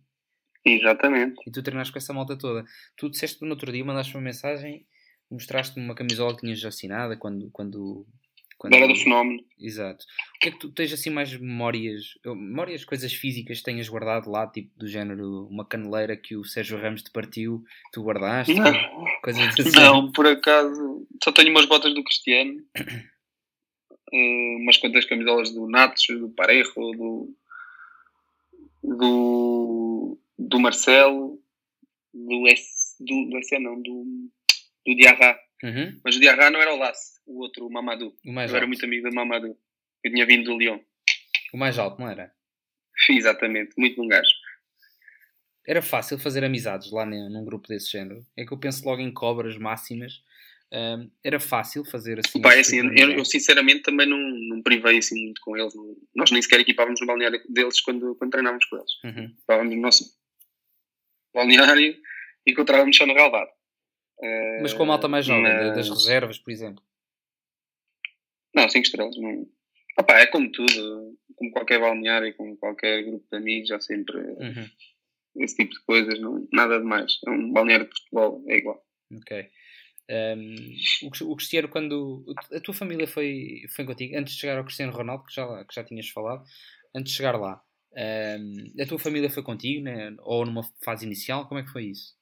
[0.64, 1.34] Exatamente.
[1.46, 2.64] E tu treinaste com essa malta toda.
[2.96, 4.86] Tu disseste no outro dia, mandaste uma mensagem,
[5.30, 7.50] mostraste-me uma camisola que tinhas assinada quando.
[7.50, 8.06] quando,
[8.56, 8.74] quando...
[8.74, 9.42] Era do fenómeno.
[9.58, 10.04] Exato.
[10.36, 14.30] O que é que tu tens assim mais memórias, memórias, coisas físicas que tenhas guardado
[14.30, 18.54] lá, tipo do género uma caneleira que o Sérgio Ramos te partiu, tu guardaste?
[18.54, 18.72] Não,
[19.22, 19.70] coisas assim.
[19.72, 22.62] não por acaso só tenho umas botas do Cristiano,
[24.12, 27.36] eh, umas quantas camisolas do Natos, do Parejo, do.
[28.84, 31.40] do do Marcelo,
[32.12, 34.30] do S, do, do S não, do,
[34.86, 35.38] do Diarra.
[35.62, 36.00] Uhum.
[36.04, 38.16] Mas o Diarra não era o Lasse, o outro, o Mamadou.
[38.26, 38.56] O mais Eu alto.
[38.56, 39.56] era muito amigo do Mamadou.
[40.04, 40.80] Eu tinha vindo do Lyon.
[41.52, 42.32] O mais alto, não era?
[43.08, 44.30] Exatamente, muito bom gajo.
[45.66, 48.26] Era fácil fazer amizades lá num grupo desse género.
[48.36, 50.22] É que eu penso logo em cobras máximas.
[50.72, 52.40] Um, era fácil fazer assim.
[52.40, 55.72] Pá, é assim eu, eu, sinceramente também não, não privei assim muito com eles.
[56.14, 58.92] Nós nem sequer equipávamos no balneário deles quando, quando treinávamos com eles.
[59.04, 59.24] Uhum.
[59.24, 60.21] Equipávamos no nosso
[61.34, 61.96] balneário
[62.46, 63.50] e encontrávamos só no relvado.
[64.60, 65.42] Mas com a malta mais jovem,
[65.74, 66.82] das reservas, por exemplo?
[68.54, 69.16] Não, 5 estrelas.
[69.16, 69.46] Não...
[69.98, 74.70] Opa, é como tudo, como qualquer balneário, como qualquer grupo de amigos, há sempre uhum.
[75.36, 77.18] esse tipo de coisas, não, nada de mais.
[77.26, 78.82] É um balneário de futebol, é igual.
[79.12, 79.50] Ok.
[80.10, 80.74] Um,
[81.26, 85.24] o Cristiano, quando a tua família foi, foi contigo, antes de chegar ao Cristiano Ronaldo,
[85.24, 86.44] que já, que já tinhas falado,
[86.94, 87.62] antes de chegar lá,
[87.96, 90.14] um, a tua família foi contigo, né?
[90.20, 91.46] ou numa fase inicial?
[91.46, 92.14] Como é que foi isso?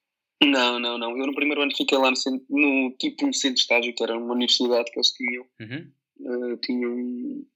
[0.43, 1.17] Não, não, não.
[1.17, 4.03] Eu no primeiro ano fiquei lá no, centro, no tipo um centro de estágio, que
[4.03, 5.47] era uma universidade que eles tinham.
[5.61, 5.93] Uhum.
[6.21, 7.47] Uh, tinham um,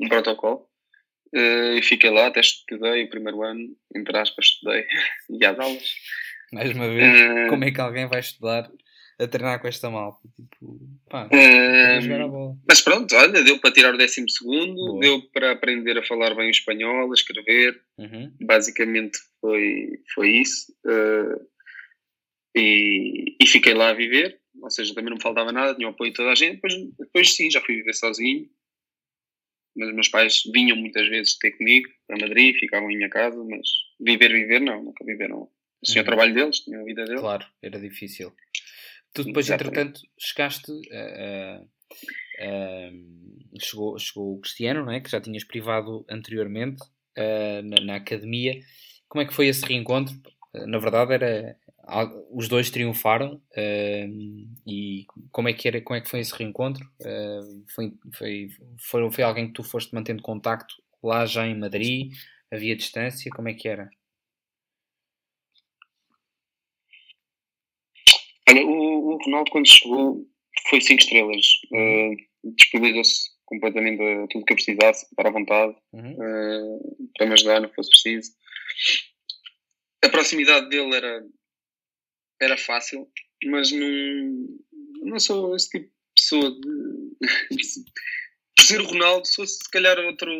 [0.00, 0.66] um protocolo.
[1.34, 4.84] Uh, e fiquei lá, até estudei o primeiro ano, entre aspas, estudei,
[5.30, 5.94] e às aulas.
[6.52, 8.68] Mais uma vez, uh, como é que alguém vai estudar
[9.20, 10.20] a treinar com esta malta.
[10.34, 11.28] Tipo, pá,
[12.28, 12.56] bola.
[12.66, 15.00] Mas pronto, olha, deu para tirar o décimo segundo, Boa.
[15.00, 17.80] deu para aprender a falar bem o espanhol, a escrever.
[17.98, 18.32] Uhum.
[18.40, 20.72] Basicamente foi, foi isso.
[20.86, 21.46] Uh,
[22.56, 25.92] e, e, fiquei lá a viver, ou seja, também não me faltava nada, tinha o
[25.92, 26.54] apoio de toda a gente.
[26.54, 28.48] Depois, depois sim, já fui viver sozinho.
[29.76, 33.68] Mas meus pais vinham muitas vezes ter comigo para Madrid, ficavam em minha casa, mas
[34.00, 35.48] viver, viver, não, nunca viveram.
[35.84, 36.02] Tinha uhum.
[36.02, 37.20] o trabalho deles, tinha a vida deles.
[37.20, 38.32] Claro, era difícil.
[39.12, 39.78] Tu depois, Exatamente.
[39.78, 41.62] entretanto, chegaste a.
[43.60, 45.00] chegou, chegou o Cristiano, não é?
[45.00, 46.82] que já tinhas privado anteriormente
[47.64, 48.60] na, na, academia.
[49.08, 50.14] Como é que foi esse reencontro?
[50.52, 51.56] na verdade, era
[52.30, 53.40] os dois triunfaram
[54.66, 56.88] e como é que era como é que foi esse reencontro
[57.74, 58.48] foi, foi,
[58.78, 62.12] foi, foi alguém que tu foste mantendo contacto lá já em Madrid
[62.50, 63.90] havia distância como é que era
[68.50, 70.26] Olha, o, o Ronaldo quando chegou
[70.68, 76.16] foi 5 estrelas uh, disponibilizou-se completamente a tudo que eu precisasse para à vontade uhum.
[77.16, 78.32] para me ajudar, não fosse preciso
[80.02, 81.24] a proximidade dele era
[82.40, 83.06] era fácil,
[83.44, 84.60] mas não,
[85.02, 87.16] não sou esse tipo de pessoa de,
[87.54, 90.32] de ser o Ronaldo, se fosse se calhar outro,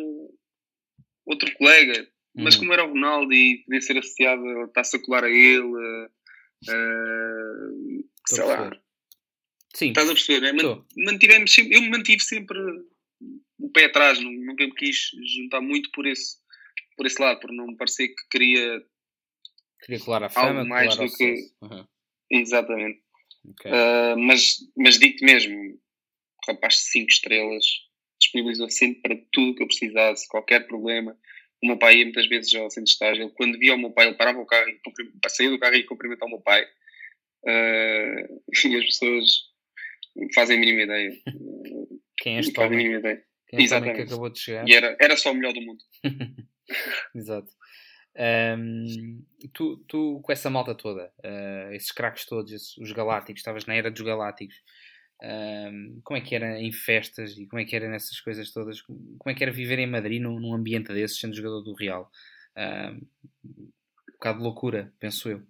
[1.27, 2.61] outro colega, mas uhum.
[2.61, 6.09] como era o Ronaldo e podia ser associado, está-se a colar a ele,
[6.69, 8.71] uh, sei lá.
[9.73, 9.89] Sim.
[9.89, 10.53] Estás a perceber?
[10.53, 10.83] Né?
[10.97, 12.59] Mantivemos sempre, eu me mantive sempre
[13.57, 16.37] o pé atrás, nunca me quis juntar muito por esse,
[16.97, 18.83] por esse lado, por não me parecer que queria
[19.81, 21.35] Queria colar a fama, algo mais do que.
[21.61, 21.85] Uhum.
[22.29, 23.01] Exatamente.
[23.51, 23.71] Okay.
[23.71, 25.79] Uh, mas mas digo-te mesmo,
[26.47, 27.65] rapaz de 5 estrelas,
[28.19, 31.17] disponibilizou sempre para tudo que eu precisasse, qualquer problema.
[31.63, 33.23] O meu pai ia muitas vezes ao centro de estágio.
[33.23, 35.83] Ele, quando via o meu pai, ele parava o carro e saía do carro e
[35.83, 36.63] cumprimentava o meu pai.
[37.43, 39.25] Uh, e as pessoas
[40.33, 41.11] fazem a mínima ideia.
[42.17, 42.77] Quem é este homem?
[42.77, 43.23] Mínima ideia.
[43.47, 43.95] Quem é Exatamente.
[43.97, 44.67] que acabou de chegar?
[44.67, 45.83] E era, era só o melhor do mundo.
[47.15, 47.51] Exato.
[48.13, 53.65] Um, tu, tu, com essa malta toda, uh, esses craques todos, esses, os galácticos, estavas
[53.65, 54.55] na era dos galácticos,
[55.21, 58.81] um, como é que era em festas e como é que era nessas coisas todas?
[58.81, 62.09] Como é que era viver em Madrid num, num ambiente desses, sendo jogador do Real?
[62.57, 63.07] Um,
[63.45, 63.71] um
[64.13, 65.41] bocado de loucura, penso eu.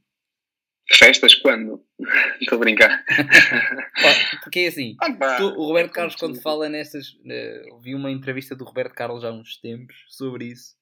[0.91, 1.85] Festas quando?
[2.41, 3.05] Estou a brincar.
[4.43, 7.13] Porque é assim, ah, tu, o Roberto Carlos, quando fala nestas.
[7.13, 10.75] Uh, vi uma entrevista do Roberto Carlos há uns tempos sobre isso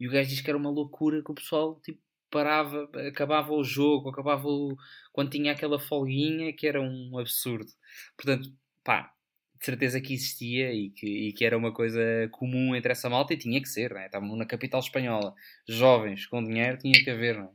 [0.00, 2.00] e o gajo diz que era uma loucura que o pessoal tipo,
[2.30, 4.76] parava, acabava o jogo, acabava o...
[5.12, 7.70] quando tinha aquela folguinha, que era um absurdo.
[8.16, 8.48] Portanto,
[8.84, 9.12] pá,
[9.60, 12.00] de certeza que existia e que, e que era uma coisa
[12.32, 14.06] comum entre essa malta e tinha que ser, né?
[14.06, 15.34] Estavam na capital espanhola,
[15.68, 17.50] jovens, com dinheiro, tinha que haver, não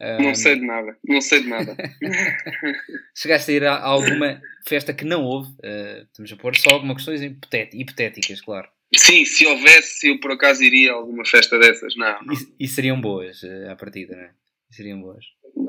[0.00, 0.22] é?
[0.22, 1.76] Não sei de nada, não sei de nada.
[3.16, 6.96] Chegaste a ir a alguma festa que não houve, uh, estamos a pôr só algumas
[6.96, 8.68] questões hipotéticas, claro.
[8.96, 12.22] Sim, se houvesse, eu por acaso iria a alguma festa dessas, não.
[12.24, 12.34] não.
[12.34, 14.30] E, e, seriam boas uh, à partida, não é?
[14.70, 15.24] Seriam boas.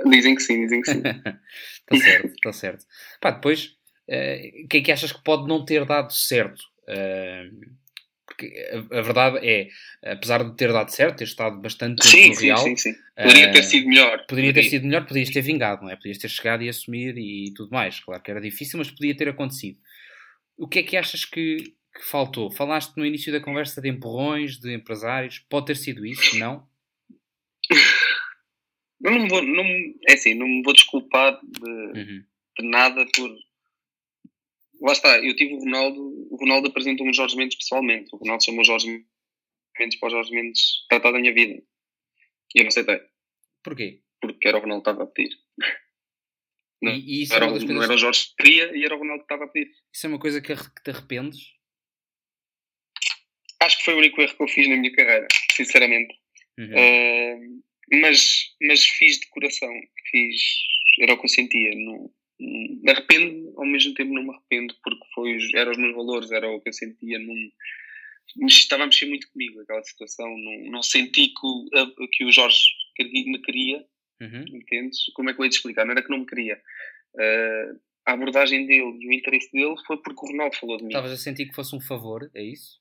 [0.05, 0.99] Dizem que sim, dizem que sim.
[0.99, 2.85] Está certo, está certo.
[3.19, 3.75] Pá, depois,
[4.07, 6.61] o uh, que é que achas que pode não ter dado certo?
[6.83, 7.79] Uh,
[8.25, 9.67] porque a, a, verdade é,
[10.03, 12.93] apesar de ter dado certo, ter estado bastante sim, sim, real, sim, sim.
[13.17, 14.25] Poderia ter sido melhor.
[14.27, 15.95] Poderia, ter sido melhor, podias ter vingado, não é?
[15.95, 17.99] Podias ter chegado e assumir e tudo mais.
[17.99, 19.77] Claro que era difícil, mas podia ter acontecido.
[20.57, 22.51] O que é que achas que que faltou?
[22.51, 25.39] Falaste no início da conversa de empurrões, de empresários.
[25.49, 26.67] Pode ter sido isso, não?
[29.01, 29.63] Eu não vou, não,
[30.09, 32.25] é assim, não me vou desculpar de, uhum.
[32.59, 33.29] de nada por.
[34.81, 38.09] Lá está, eu tive o Ronaldo, o Ronaldo apresentou-me Jorge Mendes pessoalmente.
[38.13, 39.05] O Ronaldo chamou Jorge
[39.77, 41.61] Mendes para o Jorge Mendes tratar da minha vida.
[42.55, 43.01] E eu não aceitei.
[43.63, 44.01] Porquê?
[44.21, 45.35] Porque era o Ronaldo que estava a pedir.
[46.81, 48.95] Não, e, e isso é era, é não era o Jorge que queria e era
[48.95, 49.71] o Ronaldo que estava a pedir.
[49.93, 51.53] Isso é uma coisa que, que te arrependes?
[53.61, 56.15] Acho que foi o único erro que eu fiz na minha carreira, sinceramente.
[56.57, 56.71] Uhum.
[56.71, 57.63] Uh,
[58.01, 59.73] mas, mas fiz de coração,
[60.11, 60.41] fiz,
[61.01, 61.71] era o que eu sentia.
[61.75, 66.31] Não, me arrependo, ao mesmo tempo não me arrependo, porque foi, eram os meus valores,
[66.31, 67.19] era o que eu sentia.
[67.19, 70.27] Não, estava a mexer muito comigo aquela situação.
[70.37, 72.59] Não, não senti que o, que o Jorge
[72.99, 73.85] me queria,
[74.21, 74.45] uhum.
[74.53, 75.05] entendes?
[75.13, 75.85] Como é que eu ia te explicar?
[75.85, 76.61] Não era que não me queria.
[77.15, 80.89] Uh, a abordagem dele e o interesse dele foi porque o Ronaldo falou de mim.
[80.89, 82.79] Estavas a sentir que fosse um favor, é isso?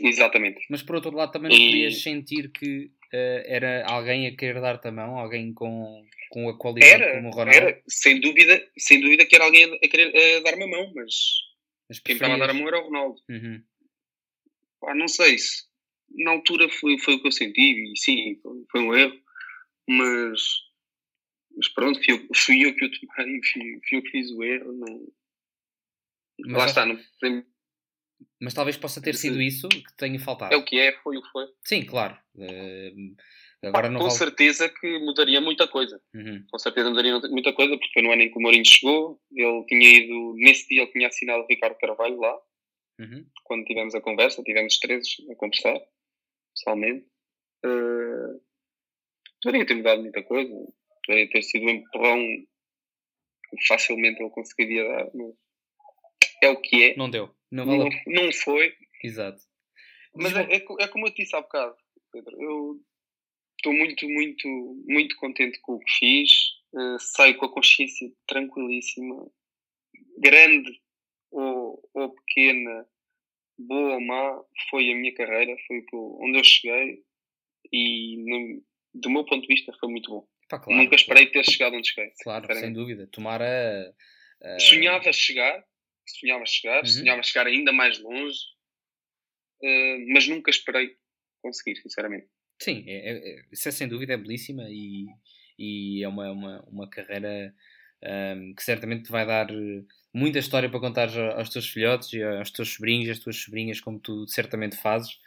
[0.00, 0.64] Exatamente.
[0.70, 4.88] Mas por outro lado também não podias sentir que uh, era alguém a querer dar-te
[4.88, 7.56] a mão, alguém com, com a qualidade era, como o Ronaldo?
[7.56, 11.14] Era, sem dúvida, sem dúvida que era alguém a querer dar-me a mão, mas,
[11.88, 13.20] mas quem estava a dar a mão era o Ronaldo.
[13.28, 13.62] Uhum.
[14.84, 15.64] Ah, não sei se
[16.10, 19.20] na altura foi, foi o que eu senti e sim, foi um erro,
[19.88, 20.40] mas,
[21.56, 24.42] mas pronto, fui eu, fui eu que o tomei, fui, fui eu que fiz o
[24.42, 24.72] erro.
[24.72, 25.06] Não...
[26.58, 26.98] Lá está, não
[28.40, 30.52] Mas talvez possa ter sido isso que tenha faltado.
[30.52, 31.46] É o que é, foi o que foi.
[31.64, 32.18] Sim, claro.
[32.34, 33.16] Uh,
[33.64, 34.18] agora não Com vale...
[34.18, 36.00] certeza que mudaria muita coisa.
[36.14, 36.44] Uhum.
[36.50, 39.20] Com certeza mudaria muita coisa, porque foi no ano em que o Mourinho chegou.
[39.32, 42.38] Ele tinha ido, nesse dia, ele tinha assinado o Ricardo Carvalho lá.
[43.00, 43.26] Uhum.
[43.44, 45.80] Quando tivemos a conversa, tivemos três a conversar,
[46.54, 47.06] pessoalmente.
[47.64, 48.40] Uh,
[49.42, 50.52] poderia ter mudado muita coisa.
[51.06, 52.18] Poderia ter sido um empurrão
[53.48, 55.34] que facilmente ele conseguiria dar, mas
[56.42, 56.96] é o que é.
[56.96, 57.34] Não deu.
[57.50, 58.74] Não, não, não foi.
[59.02, 59.40] Exato.
[60.14, 61.76] Mas é, é, é, como eu te disse há bocado,
[62.12, 62.42] Pedro.
[62.42, 62.80] Eu
[63.56, 64.48] estou muito, muito,
[64.86, 66.30] muito contente com o que fiz.
[66.72, 69.30] Uh, saio com a consciência tranquilíssima.
[70.18, 70.70] Grande
[71.30, 72.86] ou, ou pequena,
[73.58, 77.02] boa ou má, foi a minha carreira, foi onde eu cheguei
[77.72, 78.62] e, no,
[78.94, 80.26] do meu ponto de vista, foi muito bom.
[80.48, 82.12] Claro, Nunca esperei ter chegado onde cheguei.
[82.22, 83.08] Claro, sem dúvida.
[83.08, 83.92] Tomara.
[84.40, 84.60] Uh...
[84.60, 85.64] Sonhava chegar,
[86.10, 86.86] sonhava chegar, uhum.
[86.86, 88.38] sonhava chegar ainda mais longe,
[89.62, 90.96] uh, mas nunca esperei
[91.42, 92.26] conseguir, sinceramente.
[92.60, 95.06] Sim, é, é, isso é sem dúvida é belíssima e,
[95.58, 97.54] e é uma, uma, uma carreira
[98.02, 99.48] um, que certamente te vai dar
[100.12, 103.98] muita história para contar aos teus filhotes e aos teus sobrinhos, às tuas sobrinhas, como
[103.98, 105.18] tu certamente fazes.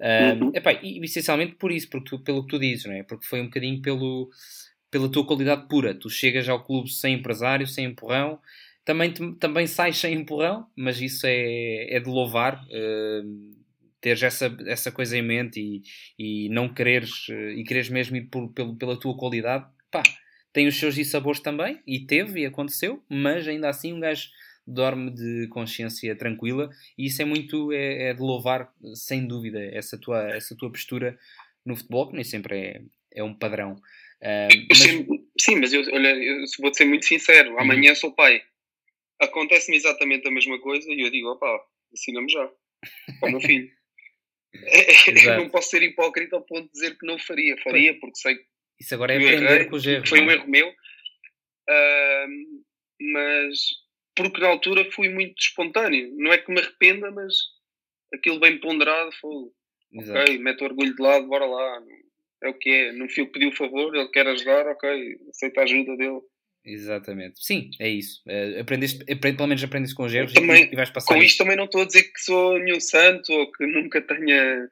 [0.00, 0.52] Um, uhum.
[0.54, 3.02] epá, e essencialmente por isso, porque tu, pelo que tu dizes, não é?
[3.02, 4.28] porque foi um bocadinho pelo,
[4.90, 5.94] pela tua qualidade pura.
[5.94, 8.40] Tu chegas ao clube sem empresário, sem empurrão,
[8.84, 12.64] também, também sais sem empurrão, mas isso é, é de louvar.
[12.66, 13.54] Uh,
[14.00, 15.82] teres essa, essa coisa em mente e,
[16.18, 20.02] e não quereres uh, e quereres mesmo ir por, pelo, pela tua qualidade, pá,
[20.52, 24.28] tem os seus dissabores também, e teve e aconteceu, mas ainda assim um gajo
[24.66, 29.96] dorme de consciência tranquila e isso é muito é, é de louvar, sem dúvida, essa
[29.98, 31.18] tua, essa tua postura
[31.64, 32.82] no futebol, que nem sempre é,
[33.14, 33.72] é um padrão.
[34.20, 34.78] Uh, mas...
[35.40, 37.60] Sim, mas eu, olha, eu vou ser muito sincero, uhum.
[37.60, 37.96] amanhã uhum.
[37.96, 38.42] sou pai
[39.24, 41.60] acontece-me exatamente a mesma coisa e eu digo, opá,
[41.92, 42.50] ensina-me já,
[43.20, 43.70] para o meu filho.
[45.26, 48.36] eu não posso ser hipócrita ao ponto de dizer que não faria, faria, porque sei
[48.36, 50.08] que isso agora é aprender errei, com os erros.
[50.08, 50.34] Foi um é?
[50.34, 52.28] erro meu, uh,
[53.00, 53.58] mas
[54.16, 56.12] porque na altura fui muito espontâneo.
[56.16, 57.34] Não é que me arrependa, mas
[58.12, 59.50] aquilo bem ponderado foi
[59.96, 61.82] ok, mete o orgulho de lado, bora lá.
[62.42, 62.92] É o que é.
[62.92, 66.20] Não fui eu que pedi o favor, ele quer ajudar, ok, aceita a ajuda dele.
[66.64, 67.44] Exatamente.
[67.44, 68.22] Sim, é isso.
[68.26, 71.14] Uh, aprendeste, aprende, pelo menos aprendes com os erros também, e, vais passar.
[71.14, 74.70] Com isto também não estou a dizer que sou nenhum santo ou que nunca tenha,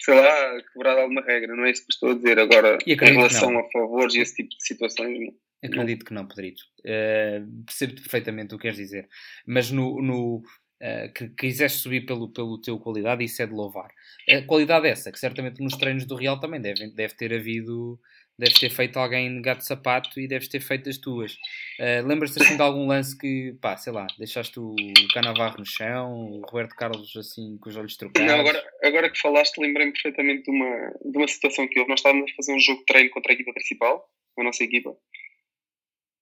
[0.00, 1.54] sei lá, quebrado alguma regra.
[1.54, 2.38] Não é isso que estou a dizer.
[2.38, 5.18] Agora, em relação a favores e esse tipo de situações.
[5.62, 6.06] Acredito não.
[6.06, 6.62] que não, Pedrito.
[6.80, 9.08] Uh, percebo perfeitamente o que queres dizer.
[9.46, 10.42] Mas no, no
[10.82, 13.90] uh, que quiseste subir pelo, pelo teu qualidade, isso é de louvar.
[14.28, 18.00] A qualidade é essa, que certamente nos treinos do Real também deve, deve ter havido
[18.38, 21.32] deves ter feito alguém gato sapato e deves ter feito as tuas.
[21.80, 24.74] Uh, Lembras-te assim de algum lance que, pá, sei lá, deixaste o
[25.12, 28.30] Canavarro no chão, o Roberto Carlos assim com os olhos trocados?
[28.30, 31.90] Não, agora, agora que falaste, lembrei-me perfeitamente de uma, de uma situação que houve.
[31.90, 34.08] Nós estávamos a fazer um jogo de treino contra a equipa principal,
[34.38, 34.96] a nossa equipa.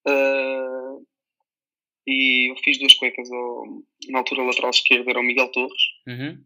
[0.08, 1.06] Uh,
[2.06, 5.82] e eu fiz duas cuecas ao, na altura lateral esquerda, era o Miguel Torres.
[6.06, 6.42] Uhum.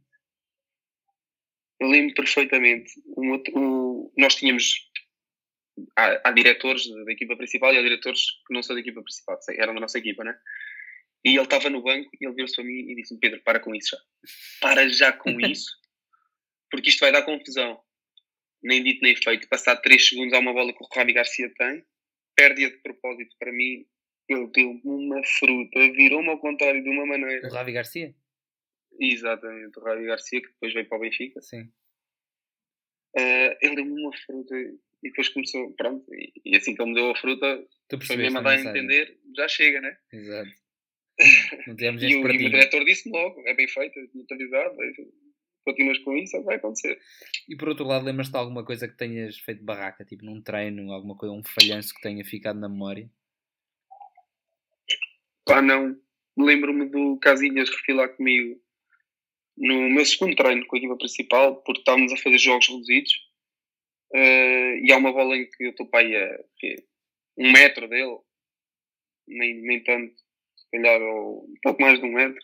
[1.78, 2.90] Eu lembro perfeitamente.
[3.16, 4.89] O, o, nós tínhamos
[5.96, 9.38] há, há, diretores da equipa principal e há diretores que não são da equipa principal,
[9.50, 10.38] eram da nossa equipa, né?
[11.24, 13.74] E ele estava no banco e ele virou-se para mim e disse-me: Pedro, para com
[13.74, 14.02] isso já.
[14.60, 15.70] Para já com isso,
[16.70, 17.80] porque isto vai dar confusão.
[18.62, 19.48] Nem dito nem feito.
[19.48, 21.84] Passar 3 segundos a uma bola que o Rabi Garcia tem,
[22.36, 23.86] perde-a de propósito para mim.
[24.28, 27.48] Ele deu-me uma fruta, virou-me ao contrário de uma maneira.
[27.48, 28.14] O Rabi Garcia?
[28.98, 31.40] Exatamente, o Rabi Garcia, que depois veio para o Benfica.
[31.40, 31.62] Sim.
[33.16, 34.54] Uh, ele deu-me uma fruta
[35.02, 37.66] e depois começou, pronto, e, e assim que ele me deu a fruta,
[38.06, 39.96] foi mesmo a dar a entender, já chega, né?
[40.12, 40.50] Exato.
[41.66, 44.76] Não e, o, e o diretor disse logo, é bem feito, tinha-te avisado,
[45.64, 46.98] continuas com isso, vai acontecer.
[47.48, 50.92] E por outro lado, lembras-te de alguma coisa que tenhas feito barraca, tipo num treino,
[50.92, 53.10] alguma coisa, um falhanço que tenha ficado na memória?
[55.44, 55.96] Pá, não.
[56.38, 58.60] Lembro-me do Casilhas refilar comigo
[59.58, 63.29] no meu segundo treino com a equipa principal, porque estávamos a fazer jogos reduzidos
[64.12, 66.38] Uh, e há uma bola em que eu estou para aí a
[67.38, 68.18] um metro dele,
[69.26, 70.14] nem, nem tanto,
[70.56, 72.42] se calhar ou um pouco mais de um metro.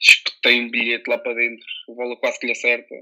[0.00, 2.94] Espetei um bilhete lá para dentro, a bola quase que lhe acerta.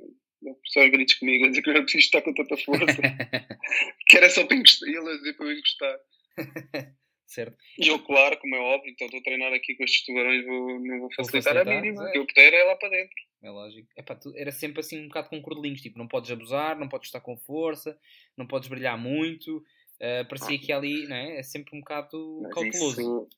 [0.62, 2.86] Pessoas gritos comigo a dizer que não preciso estar com tanta força,
[4.09, 5.99] que era só para encostar, ele a dizer para eu encostar.
[7.26, 7.57] certo.
[7.78, 10.80] E eu, claro, como é óbvio, então estou a treinar aqui com estes tubarões, vou,
[10.80, 12.03] não vou facilitar, vou facilitar a mínima.
[12.03, 13.14] O que eu puder é lá para dentro
[13.47, 13.88] é lógico.
[13.97, 17.09] Epá, tu, era sempre assim um bocado com cordelinhos, tipo, não podes abusar, não podes
[17.09, 17.99] estar com força,
[18.36, 19.59] não podes brilhar muito.
[19.97, 21.38] Uh, parecia que ali, não é?
[21.38, 23.01] É sempre um bocado Mas cauteloso.
[23.01, 23.28] Isso,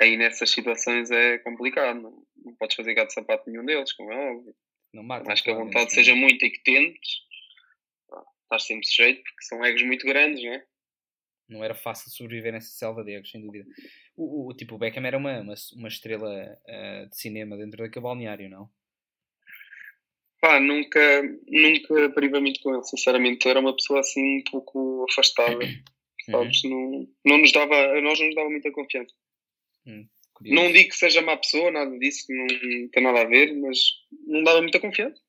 [0.00, 2.00] aí nessas situações é complicado.
[2.00, 4.54] Não, não podes fazer gato de sapato nenhum deles, como é óbvio.
[4.92, 7.20] Não marca, Acho que a vontade seja muito e que tentes,
[8.42, 10.64] estás sempre sujeito, porque são egos muito grandes, não é?
[11.48, 13.66] Não era fácil sobreviver nessa selva de egos, sem dúvida.
[14.16, 16.28] O, o, tipo, o Beckham era uma, uma, uma estrela
[16.66, 18.70] uh, de cinema dentro daquele balneário, não?
[20.40, 23.48] Pá, nunca, nunca privei muito com ele, sinceramente.
[23.48, 25.58] Era uma pessoa assim um pouco afastada.
[26.30, 26.62] Sabes?
[26.64, 26.70] Uhum.
[26.70, 29.14] Não, não nos dava, a nós não nos dava muita confiança.
[29.86, 30.06] Hum,
[30.42, 33.78] não digo que seja má pessoa, nada disso, não tem nada a ver, mas
[34.26, 35.20] não dava muita confiança.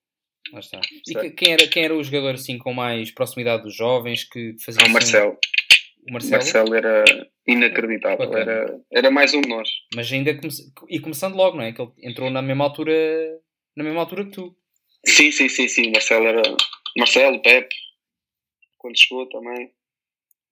[0.52, 0.82] Lá está.
[1.08, 4.84] E quem era, quem era o jogador assim com mais proximidade dos jovens que fazia
[4.84, 5.38] ah, o Marcelo.
[6.10, 6.34] O Marcelo?
[6.34, 7.04] Marcelo era
[7.48, 9.70] inacreditável, era, era mais um de nós.
[9.96, 10.52] Mas ainda come...
[10.90, 11.72] e começando logo, não é?
[11.72, 12.94] Que ele entrou na mesma altura,
[13.76, 14.56] na mesma altura que tu.
[15.06, 15.92] Sim, sim, sim, sim.
[15.92, 16.42] Marcelo era
[16.98, 17.76] Marcelo, Pepe,
[18.78, 19.74] quando chegou também.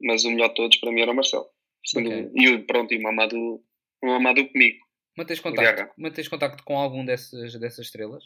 [0.02, 1.50] Mas o melhor de todos para mim era o Marcelo.
[1.96, 2.30] Okay.
[2.36, 3.64] E o, pronto, e o Mamadou,
[4.04, 4.86] o Mamadou comigo.
[5.18, 8.24] Mantens contacto, mantens contacto com algum dessas, dessas estrelas?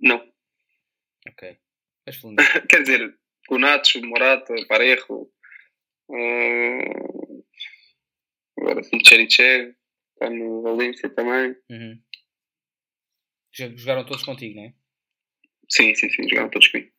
[0.00, 0.16] Não.
[1.28, 1.58] Ok.
[2.68, 3.18] Quer dizer,
[3.50, 5.30] Nacho, Morata, Parejo,
[6.08, 7.44] uh,
[8.58, 9.74] agora sim, Cherichev,
[10.14, 11.54] está no Valência também.
[11.70, 12.02] Uhum.
[13.76, 14.74] Jogaram todos contigo, não é?
[15.68, 16.90] Sim, sim, sim, jogaram todos comigo.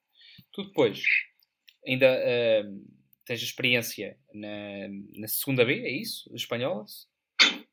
[0.54, 1.02] Tu depois,
[1.88, 2.86] ainda uh,
[3.26, 6.30] tens experiência na, na segunda B, é isso?
[6.36, 6.86] Espanhola?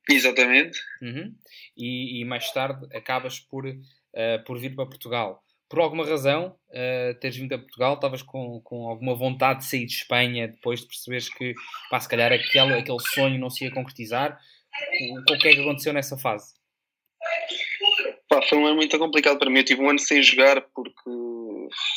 [0.09, 0.79] Exatamente.
[1.03, 1.35] Uhum.
[1.77, 5.43] E, e, mais tarde acabas por, uh, por vir para Portugal.
[5.69, 9.85] Por alguma razão, uh, teres vindo a Portugal, estavas com, com alguma vontade de sair
[9.85, 11.55] de Espanha depois de perceberes que,
[11.91, 14.41] pá, se calhar aquele, aquele sonho não se ia concretizar.
[15.01, 16.55] O, o que é que aconteceu nessa fase?
[18.37, 19.61] Pá, foi um ano muito complicado para mim.
[19.61, 21.11] Eu tive um ano sem jogar porque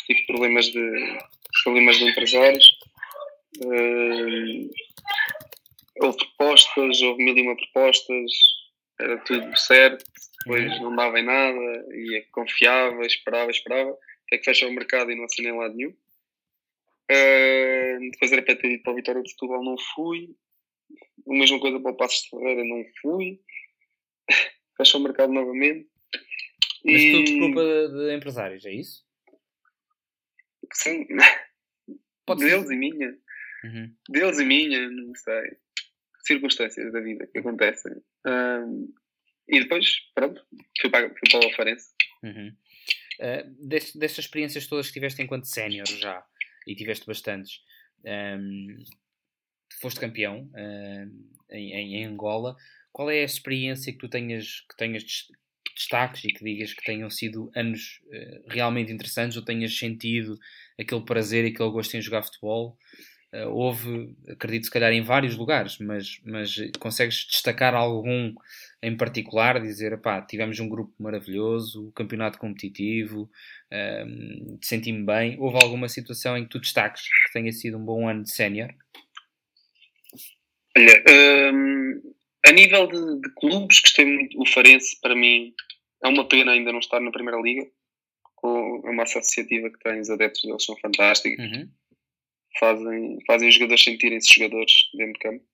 [0.05, 1.17] tive problemas de,
[1.63, 2.79] problemas de empresários.
[3.57, 4.69] Uh,
[6.01, 8.31] houve propostas, houve mil e uma propostas,
[9.01, 10.05] era tudo certo,
[10.45, 15.15] depois não dava em nada, e confiava, esperava, esperava, até que fechou o mercado e
[15.15, 15.93] não assinei lado nenhum.
[17.11, 20.29] Uh, depois era para ter ido para a Vitória de Setúbal, não fui.
[21.27, 23.41] A mesma coisa para o Passos de Ferreira, não fui.
[24.77, 25.89] fechou o mercado novamente.
[26.91, 27.11] Mas e...
[27.11, 29.05] tudo por culpa de empresários, é isso?
[30.73, 31.05] Sim.
[32.25, 32.73] Pode Deus ser.
[32.73, 33.17] e minha.
[33.63, 33.95] Uhum.
[34.09, 35.57] Deus e minha, não sei.
[36.25, 37.93] Circunstâncias da vida que acontecem.
[38.25, 38.93] Um,
[39.47, 40.45] e depois, pronto,
[40.79, 41.89] fui para, fui para o Farense.
[42.23, 42.55] Uhum.
[43.19, 46.23] Uh, destas experiências todas que tiveste enquanto sénior já,
[46.67, 47.61] e tiveste bastantes,
[48.05, 48.83] um,
[49.81, 52.55] foste campeão uh, em, em, Angola.
[52.91, 55.03] Qual é a experiência que tu tenhas, que tenhas
[55.79, 60.37] destaques e que digas que tenham sido anos uh, realmente interessantes ou tenhas sentido
[60.77, 62.77] aquele prazer e aquele gosto em jogar futebol?
[63.31, 68.33] Uh, houve, acredito, se calhar em vários lugares, mas, mas consegues destacar algum
[68.81, 69.61] em particular?
[69.61, 73.29] Dizer, pá, tivemos um grupo maravilhoso, campeonato competitivo,
[73.71, 75.37] um, ehm, senti-me bem.
[75.39, 78.73] Houve alguma situação em que tu destaques que tenha sido um bom ano de sénior?
[80.75, 82.01] Olha, ehm,
[82.49, 84.41] a nível de, de, clubes, gostei muito.
[84.41, 85.53] O Farense, para mim,
[86.03, 87.69] é uma pena ainda não estar na Primeira Liga.
[88.35, 91.45] Com a massa associativa que tem, os adeptos deles são fantásticos.
[91.45, 91.69] Uhum.
[92.59, 95.45] Fazem, fazem os jogadores sentirem-se jogadores dentro de campo.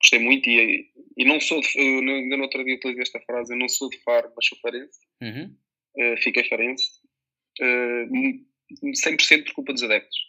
[0.00, 3.52] Gostei muito e, e não sou de, eu, ainda no outro dia utilizei esta frase,
[3.52, 5.00] eu não sou de Faro, mas sou farense.
[5.22, 5.56] Uhum.
[5.96, 6.84] Uh, fiquei farense.
[7.60, 8.44] Uh,
[8.84, 10.27] 100% por culpa dos adeptos.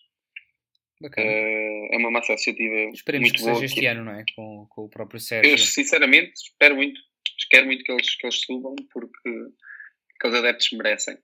[1.01, 3.85] Uh, é uma massa associativa Esperemos muito que boa, seja este que...
[3.85, 4.25] ano, não é?
[4.35, 5.51] Com, com o próprio Sérgio.
[5.51, 6.99] Eu, sinceramente, espero muito
[7.49, 9.29] quero muito que eles, que eles subam porque,
[10.09, 11.15] porque os adeptos merecem.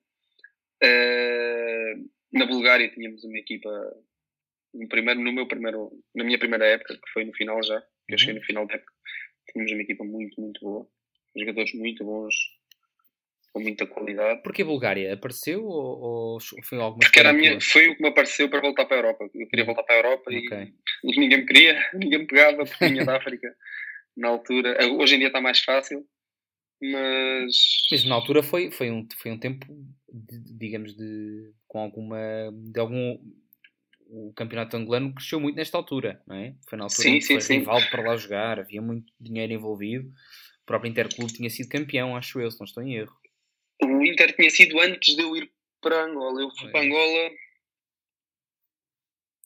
[0.84, 3.70] Uh, na Bulgária tínhamos uma equipa
[4.74, 8.18] no, primeiro, no meu primeiro, na minha primeira época, que foi no final já, eu
[8.18, 8.40] cheguei uhum.
[8.42, 8.94] no final da época,
[9.52, 10.88] tínhamos uma equipa muito, muito boa,
[11.38, 12.36] jogadores muito bons,
[13.56, 14.44] com muita qualidade.
[14.44, 15.14] Porquê Bulgária?
[15.14, 18.86] Apareceu ou, ou foi alguma Porque era minha, foi o que me apareceu para voltar
[18.86, 19.30] para a Europa.
[19.34, 20.74] Eu queria voltar para a Europa okay.
[21.06, 23.56] e, e, ninguém me queria, ninguém me pegava porque vinha da África
[24.18, 24.78] na altura.
[25.00, 26.06] Hoje em dia está mais fácil,
[26.82, 27.56] mas.
[27.90, 29.66] Mas na altura foi, foi, um, foi um tempo,
[30.12, 31.54] de, digamos, de.
[31.66, 32.20] com alguma.
[32.52, 33.18] de algum.
[34.08, 36.56] O campeonato angolano cresceu muito nesta altura, não é?
[36.70, 37.60] Foi na altura sim, em que sim, sim.
[37.60, 40.10] rival para lá jogar, havia muito dinheiro envolvido.
[40.62, 43.16] O próprio Interclube tinha sido campeão, acho eu, se não estou em erro.
[43.98, 46.42] O Inter tinha sido antes de eu ir para Angola.
[46.42, 46.72] Eu fui é.
[46.72, 47.32] para Angola.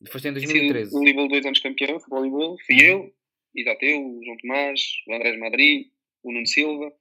[0.02, 0.95] Depois em 2013.
[0.95, 2.82] O Voleibol dois anos campeão, fui voleibol, fui uhum.
[2.82, 3.14] eu,
[3.54, 5.88] Isateu, o João Tomás, o Andrés Madrid,
[6.24, 6.93] o Nuno Silva.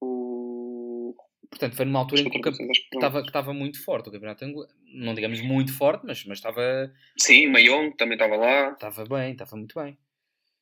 [0.00, 1.14] O...
[1.50, 2.48] Portanto, foi numa altura em que
[2.94, 4.72] estava, que estava muito forte o campeonato angolano.
[4.94, 6.90] Não digamos muito forte, mas, mas estava.
[7.18, 8.70] Sim, o Mayong também estava lá.
[8.70, 9.98] Estava bem, estava muito bem.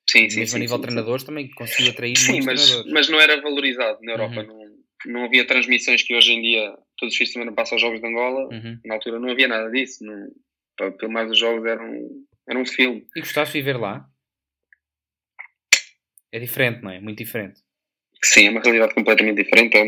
[0.08, 3.20] Sim, sim, Mesmo sim, a nível de treinadores também conseguiu atrair sim, mas, mas não
[3.20, 4.40] era valorizado na Europa.
[4.40, 4.46] Uhum.
[4.46, 4.69] Não,
[5.06, 8.00] não havia transmissões que hoje em dia todos os fins de semana passam aos Jogos
[8.00, 8.48] de Angola.
[8.52, 8.80] Uhum.
[8.84, 10.04] Na altura não havia nada disso.
[10.04, 10.30] Não,
[10.92, 12.08] pelo mais os jogos eram,
[12.48, 13.06] eram um filme.
[13.16, 14.06] E gostaste de viver lá?
[16.32, 17.00] É diferente, não é?
[17.00, 17.60] Muito diferente.
[18.22, 19.76] Sim, é uma realidade completamente diferente.
[19.76, 19.84] É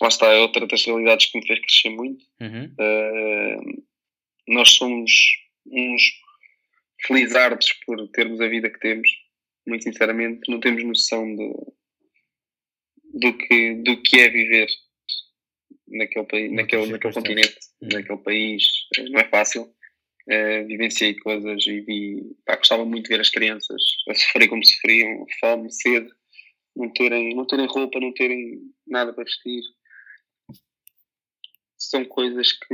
[0.00, 2.24] lá está, é outra das realidades que me fez crescer muito.
[2.40, 2.64] Uhum.
[2.64, 3.84] Uh,
[4.48, 5.12] nós somos
[5.66, 6.02] uns
[7.06, 9.08] felizardos por termos a vida que temos.
[9.66, 11.52] Muito sinceramente, não temos noção de,
[13.12, 14.68] do, que, do que é viver
[15.88, 18.64] naquele, país, naquele, naquele continente, naquele país.
[19.10, 19.74] Não é fácil.
[20.28, 24.64] Uh, vivenciei coisas e vi, pá, gostava muito de ver as crianças a sofrer como
[24.64, 26.08] sofriam, fome, sede,
[26.76, 29.62] não terem, não terem roupa, não terem nada para vestir.
[31.76, 32.68] São coisas que,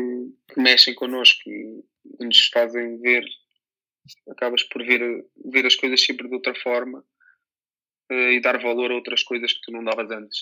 [0.52, 1.82] que mexem connosco e
[2.20, 3.24] nos fazem ver,
[4.28, 7.02] acabas por ver, ver as coisas sempre de outra forma
[8.10, 10.38] e dar valor a outras coisas que tu não davas antes.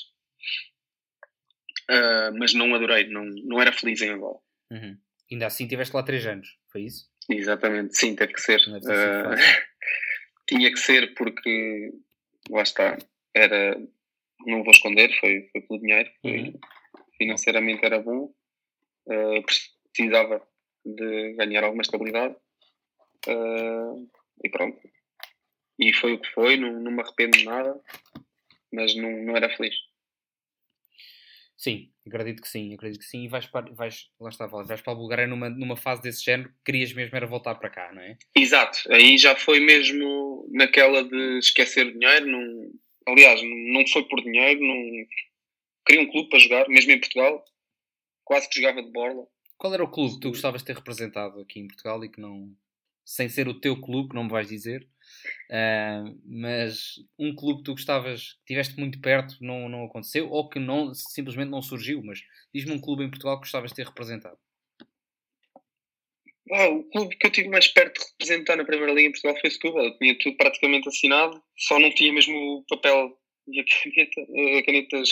[1.90, 4.40] Uh, mas não adorei, não, não era feliz em Angola.
[4.72, 4.98] Uhum.
[5.30, 7.08] Ainda assim tiveste lá 3 anos, foi isso?
[7.28, 8.60] Exatamente, sim, teve que ser.
[8.60, 9.34] Uh,
[10.48, 11.92] tinha que ser porque,
[12.50, 12.96] lá está,
[13.34, 13.76] era,
[14.46, 16.60] não vou esconder, foi, foi pelo dinheiro, foi, uhum.
[17.18, 18.32] financeiramente era bom,
[19.06, 19.42] uh,
[19.92, 20.46] precisava
[20.84, 22.36] de ganhar alguma estabilidade
[24.44, 24.78] e pronto.
[25.78, 27.78] E foi o que foi, não, não me arrependo de nada,
[28.72, 29.74] mas não, não era feliz.
[31.56, 33.24] Sim, acredito que sim, acredito que sim.
[33.24, 36.52] E vais para, vais, lá está, vais para a Bulgária numa, numa fase desse género,
[36.64, 38.16] querias mesmo era voltar para cá, não é?
[38.36, 42.26] Exato, aí já foi mesmo naquela de esquecer dinheiro.
[42.26, 42.70] Não,
[43.08, 45.06] aliás, não foi por dinheiro, não
[45.86, 47.42] queria um clube para jogar, mesmo em Portugal,
[48.24, 49.26] quase que jogava de borla.
[49.56, 52.20] Qual era o clube que tu gostavas de ter representado aqui em Portugal e que
[52.20, 52.54] não,
[53.02, 54.86] sem ser o teu clube, que não me vais dizer,
[55.50, 60.48] Uh, mas um clube que tu gostavas, que tiveste muito perto, não, não aconteceu, ou
[60.48, 62.20] que não, simplesmente não surgiu, mas
[62.54, 64.38] diz-me um clube em Portugal que gostavas de ter representado.
[66.52, 69.36] Ah, o clube que eu tive mais perto de representar na Primeira Liga em Portugal
[69.40, 69.84] foi Setúbal.
[69.84, 74.20] Eu tinha tudo praticamente assinado, só não tinha mesmo o papel e a caneta,
[74.58, 75.02] a caneta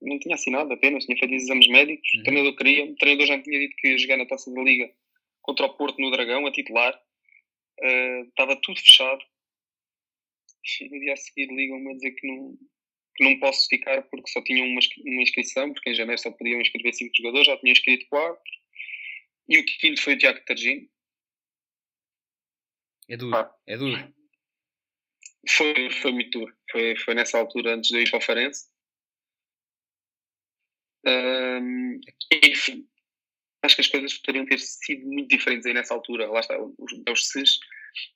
[0.00, 2.20] não tinha assinado apenas, tinha feito exames médicos, uhum.
[2.20, 4.62] o treinador queria, o treinador já me tinha dito que ia jogar na Taça da
[4.62, 4.90] Liga
[5.42, 6.98] contra o Porto no Dragão, a titular,
[7.80, 9.24] estava uh, tudo fechado.
[10.80, 12.58] E no dia a seguir ligam-me a dizer que não,
[13.16, 16.60] que não posso ficar porque só tinham uma, uma inscrição, porque em janeiro só podiam
[16.60, 18.42] inscrever 5 jogadores, já tinham inscrito 4.
[19.48, 20.88] E o quinto foi o Tiago Targino.
[23.08, 24.14] É duro, é duro.
[25.48, 26.56] Foi, foi muito duro.
[26.70, 28.66] Foi, foi nessa altura, antes de eu ir para o Farense.
[31.06, 32.00] Um,
[32.42, 32.88] enfim,
[33.64, 36.30] acho que as coisas poderiam ter sido muito diferentes aí nessa altura.
[36.30, 37.58] Lá está, os, os CES,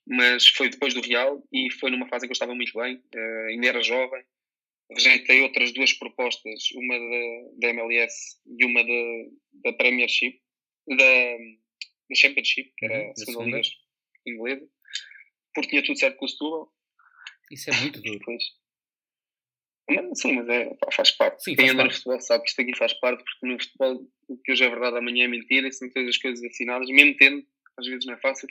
[0.07, 2.95] mas foi depois do Real e foi numa fase em que eu estava muito bem,
[2.97, 4.23] uh, ainda era jovem.
[4.91, 8.15] Rejeitei outras duas propostas, uma da, da MLS
[8.57, 10.39] e uma da, da Premiership,
[10.87, 11.37] da,
[12.09, 13.69] da Championship, que era uhum, a segunda liga
[14.25, 14.67] inglesa,
[15.53, 16.73] porque tinha tudo certo com o Setúbal.
[17.51, 18.19] Isso é muito duro.
[19.89, 21.43] Depois, sim, mas é, faz parte.
[21.43, 21.91] Sim, Quem faz anda parte.
[21.91, 24.69] no futebol sabe que isto aqui faz parte, porque no futebol o que hoje é
[24.69, 27.45] verdade amanhã é mentira e são todas as coisas assinadas, mesmo tendo,
[27.77, 28.47] às vezes não é fácil.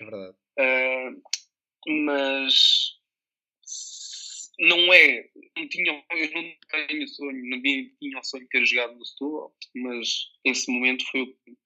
[0.00, 0.36] É verdade.
[0.58, 1.22] Uh,
[2.06, 3.00] mas
[4.58, 8.94] não é, não tinha, eu não tenho sonho, não tinha o sonho de ter jogado
[8.96, 10.08] no Setúbal, mas
[10.44, 11.56] esse momento foi o que,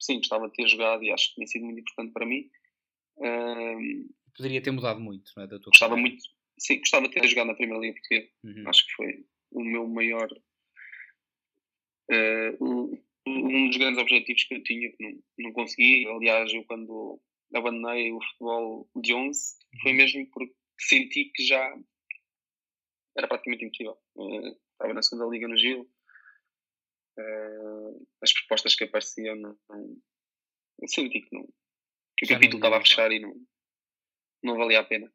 [0.00, 2.50] sim, gostava de ter jogado e acho que tinha sido muito importante para mim.
[3.18, 5.46] Uh, Poderia ter mudado muito, não é?
[5.46, 6.24] Da tua gostava muito,
[6.58, 8.30] sim, gostava de ter jogado na Primeira Liga Portuguesa.
[8.44, 8.68] Uhum.
[8.68, 10.28] Acho que foi o meu maior.
[12.10, 16.06] Uh, um dos grandes objetivos que eu tinha, que não, não consegui.
[16.06, 17.20] Aliás, eu quando
[17.54, 19.96] abandonei o futebol de 11 foi uhum.
[19.96, 21.74] mesmo porque senti que já
[23.16, 23.98] era praticamente impossível.
[24.16, 25.88] Uh, estava na segunda liga no Gil.
[27.18, 29.96] Uh, as propostas que apareciam não, não,
[30.82, 31.46] eu senti que, não,
[32.18, 33.34] que o capítulo estava a fechar e não,
[34.42, 35.12] não valia a pena.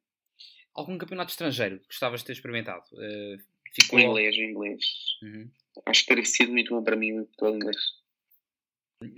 [0.80, 2.86] Algum campeonato estrangeiro que gostavas de ter experimentado?
[2.94, 3.38] Uh,
[3.74, 4.00] ficou...
[4.00, 4.86] O inglês, o inglês.
[5.22, 5.52] Uhum.
[5.86, 7.76] Acho que teria sido muito bom para mim o inglês.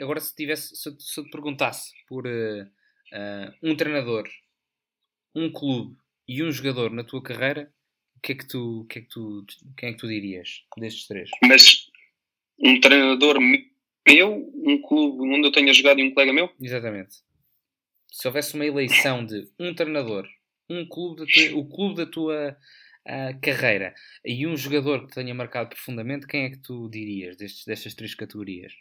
[0.02, 4.28] Agora, se, tivesse, se, se eu te perguntasse por uh, uh, um treinador,
[5.36, 5.96] um clube
[6.28, 7.72] e um jogador na tua carreira,
[8.16, 9.46] o que é que tu, que é que tu,
[9.78, 11.30] quem é que tu dirias destes três?
[11.44, 11.92] Mas
[12.58, 16.52] um treinador meu, um clube onde eu tenha jogado e um colega meu?
[16.60, 17.18] Exatamente.
[18.12, 20.28] Se houvesse uma eleição de um treinador,
[20.72, 22.58] um clube tua, o clube da tua
[23.08, 23.94] uh, carreira
[24.26, 28.16] e um jogador que tenha marcado profundamente, quem é que tu dirias destes, destas três
[28.16, 28.74] categorias?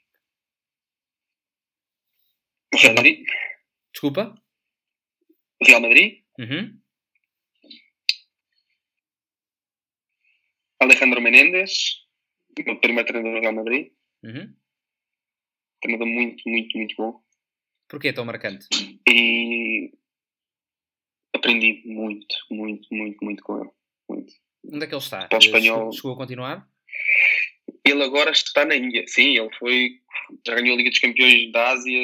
[2.74, 3.26] Real Madrid.
[3.92, 4.34] Desculpa?
[5.66, 6.22] Real Madrid.
[6.38, 6.80] Uhum.
[10.80, 12.06] Alejandro Menéndez,
[12.64, 13.92] meu primeiro treinador do Real Madrid.
[14.22, 14.54] Uhum.
[15.82, 17.22] Treinador muito, muito, muito bom.
[17.88, 18.66] Porquê tão marcante?
[19.08, 19.92] E
[21.40, 23.70] aprendi muito, muito, muito, muito com ele.
[24.08, 24.32] Muito.
[24.64, 25.26] Onde é que ele está?
[25.26, 25.92] Para o espanhol.
[25.92, 26.68] Chegou a continuar?
[27.84, 29.06] Ele agora está na Índia.
[29.06, 30.00] Sim, ele foi.
[30.46, 32.00] Já ganhou a Liga dos Campeões da Ásia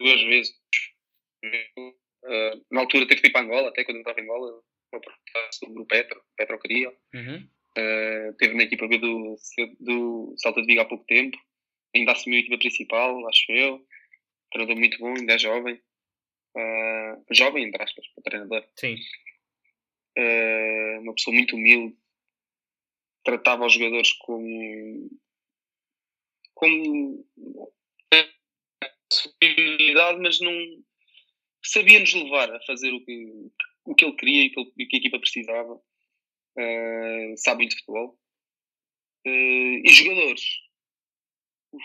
[0.00, 0.54] duas vezes.
[1.44, 4.62] Uh, na altura teve que ir para Angola, até quando eu estava em Angola,
[4.92, 5.00] uma
[5.52, 6.92] sobre o Petro, Petro queria.
[7.14, 7.48] Uhum.
[7.76, 9.36] Uh, teve na equipa B do,
[9.80, 11.36] do Salta de Vigo há pouco tempo.
[11.94, 13.84] Ainda assumiu a equipa principal, acho eu.
[14.52, 15.80] Treinador muito bom, ainda é jovem.
[16.54, 18.68] Uh, jovem, entre aspas, para treinador.
[18.76, 18.96] Sim.
[20.18, 21.96] Uh, uma pessoa muito humilde.
[23.24, 25.10] Tratava os jogadores como.
[26.54, 27.26] como.
[29.10, 30.52] superioridade, mas não.
[31.64, 33.50] sabia-nos levar a fazer o que,
[33.84, 35.74] o que ele queria e o que, a equipa precisava.
[36.58, 38.18] Uh, sabe muito futebol.
[39.24, 40.44] e jogadores.
[41.72, 41.84] Uf.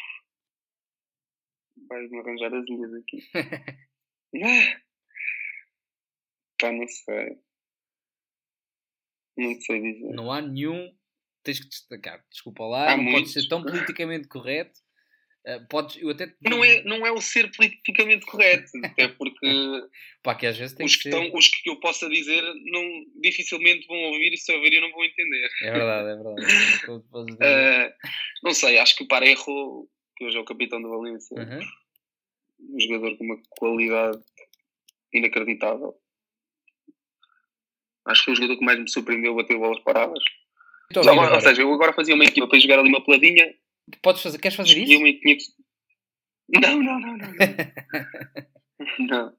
[1.88, 3.20] Vai-me arranjar as linhas aqui.
[6.60, 7.38] Pá, não sei.
[9.38, 10.14] Não sei dizer.
[10.14, 10.92] Não há nenhum.
[11.44, 12.24] Tens que destacar.
[12.32, 13.22] Desculpa lá, Há não muitos.
[13.34, 14.80] pode ser tão politicamente correto.
[15.48, 19.48] Uh, podes, eu até Não é, não é o ser politicamente correto, até porque
[20.22, 23.06] Pá, que às vezes tem os que que, estão, os que eu possa dizer não,
[23.22, 25.50] dificilmente vão ouvir e se ouvirem não vão entender.
[25.62, 26.86] É verdade, é verdade.
[26.90, 27.94] Uh,
[28.44, 31.60] não sei, acho que o Parejo, que hoje é o capitão do Valência, Uhum.
[32.70, 34.20] Um jogador com uma qualidade
[35.14, 35.96] inacreditável.
[38.06, 40.24] Acho que foi o jogador que mais me surpreendeu bater bolas paradas.
[40.96, 43.54] A Só agora, ou seja, eu agora fazia uma equipa para jogar ali uma peladinha
[44.02, 44.94] Podes fazer, queres fazer isso?
[44.94, 45.46] eu me tinha que.
[46.50, 47.28] Não, não, não, não.
[47.28, 49.08] Não.
[49.08, 49.38] não.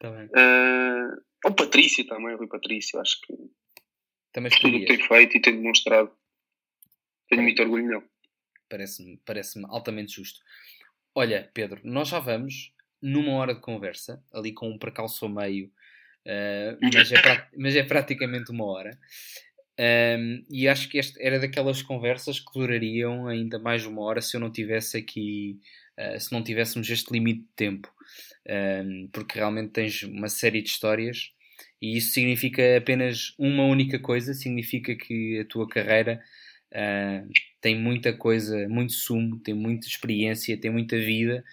[0.00, 0.26] Tá bem.
[0.26, 3.34] Uh, o Patrício também, o Rui Patrício, acho que
[4.32, 6.10] Também tudo o que tem feito e tem demonstrado.
[7.28, 8.04] Tenho muito orgulho nele.
[8.68, 10.40] Parece-me parece altamente justo.
[11.14, 15.70] Olha, Pedro, nós já vamos numa hora de conversa, ali com um percalço meio,
[16.24, 17.16] eh, mas, é
[17.56, 18.98] mas é praticamente uma hora.
[19.78, 24.36] Ahm, e acho que este era daquelas conversas que durariam ainda mais uma hora se
[24.36, 25.58] eu não tivesse aqui,
[25.96, 27.92] eh, se não tivéssemos este limite de tempo.
[28.48, 31.32] Ahm, porque realmente tens uma série de histórias
[31.80, 36.22] e isso significa apenas uma única coisa: significa que a tua carreira
[36.74, 37.22] ah,
[37.60, 41.44] tem muita coisa, muito sumo, tem muita experiência, tem muita vida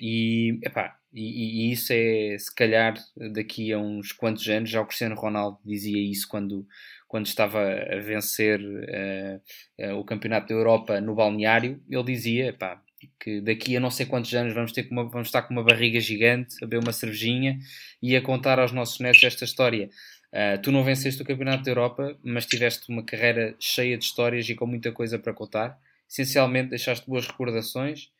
[0.00, 2.94] e, epá, e, e isso é se calhar
[3.32, 6.66] daqui a uns quantos anos, já o Cristiano Ronaldo dizia isso quando,
[7.08, 8.60] quando estava a vencer
[8.92, 9.40] ah,
[9.80, 12.80] ah, o Campeonato da Europa no balneário, ele dizia epá,
[13.20, 16.00] que daqui a não sei quantos anos vamos, ter uma- vamos estar com uma barriga
[16.00, 17.58] gigante, a beber uma cervejinha
[18.02, 19.88] e a contar aos nossos netos esta história.
[20.36, 24.46] Uh, tu não venceste o Campeonato da Europa, mas tiveste uma carreira cheia de histórias
[24.46, 25.80] e com muita coisa para contar.
[26.06, 28.10] Essencialmente, deixaste boas recordações.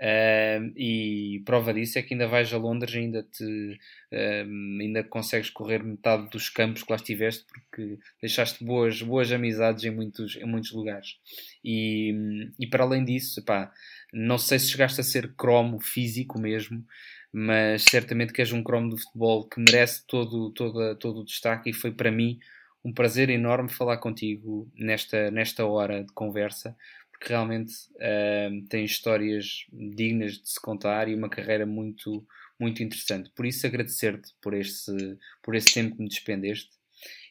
[0.00, 3.78] uh, e prova disso é que ainda vais a Londres, ainda te
[4.12, 9.84] um, ainda consegues correr metade dos campos que lá estiveste, porque deixaste boas, boas amizades
[9.84, 11.18] em muitos, em muitos lugares.
[11.64, 13.72] E, e para além disso, pá,
[14.12, 16.84] não sei se chegaste a ser cromo físico mesmo,
[17.32, 21.70] mas certamente que és um cromo do futebol que merece todo, todo, todo o destaque
[21.70, 22.38] e foi para mim
[22.84, 26.76] um prazer enorme falar contigo nesta, nesta hora de conversa,
[27.10, 32.26] porque realmente uh, histórias dignas de se contar e uma carreira muito,
[32.58, 33.30] muito interessante.
[33.36, 36.80] Por isso agradecer-te por esse, por esse tempo que me despendeste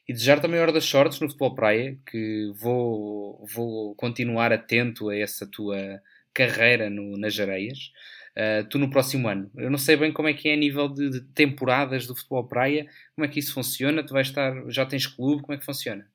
[0.10, 5.10] e desejar também a hora das sortes no futebol praia, que vou, vou continuar atento
[5.10, 6.02] a essa tua
[6.34, 7.92] carreira no, nas areias.
[8.40, 9.52] Uh, tu no próximo ano.
[9.58, 12.48] Eu não sei bem como é que é a nível de, de, temporadas do futebol
[12.48, 14.02] praia, como é que isso funciona?
[14.02, 16.10] Tu vais estar, já tens clube, como é que funciona?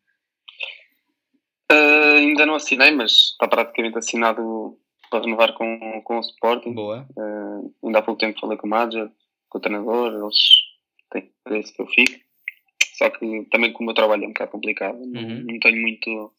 [1.70, 4.78] Uh, ainda não assinei, mas está praticamente assinado
[5.10, 6.72] para renovar com, com o Sporting.
[6.72, 7.06] Boa.
[7.14, 9.10] Uh, ainda há pouco tempo falei com o manager,
[9.50, 10.38] com o treinador, eles
[11.10, 12.24] têm interesse que eu fique.
[12.96, 15.10] Só que também como o meu trabalho é um bocado complicado, uhum.
[15.10, 16.32] não, não, tenho muito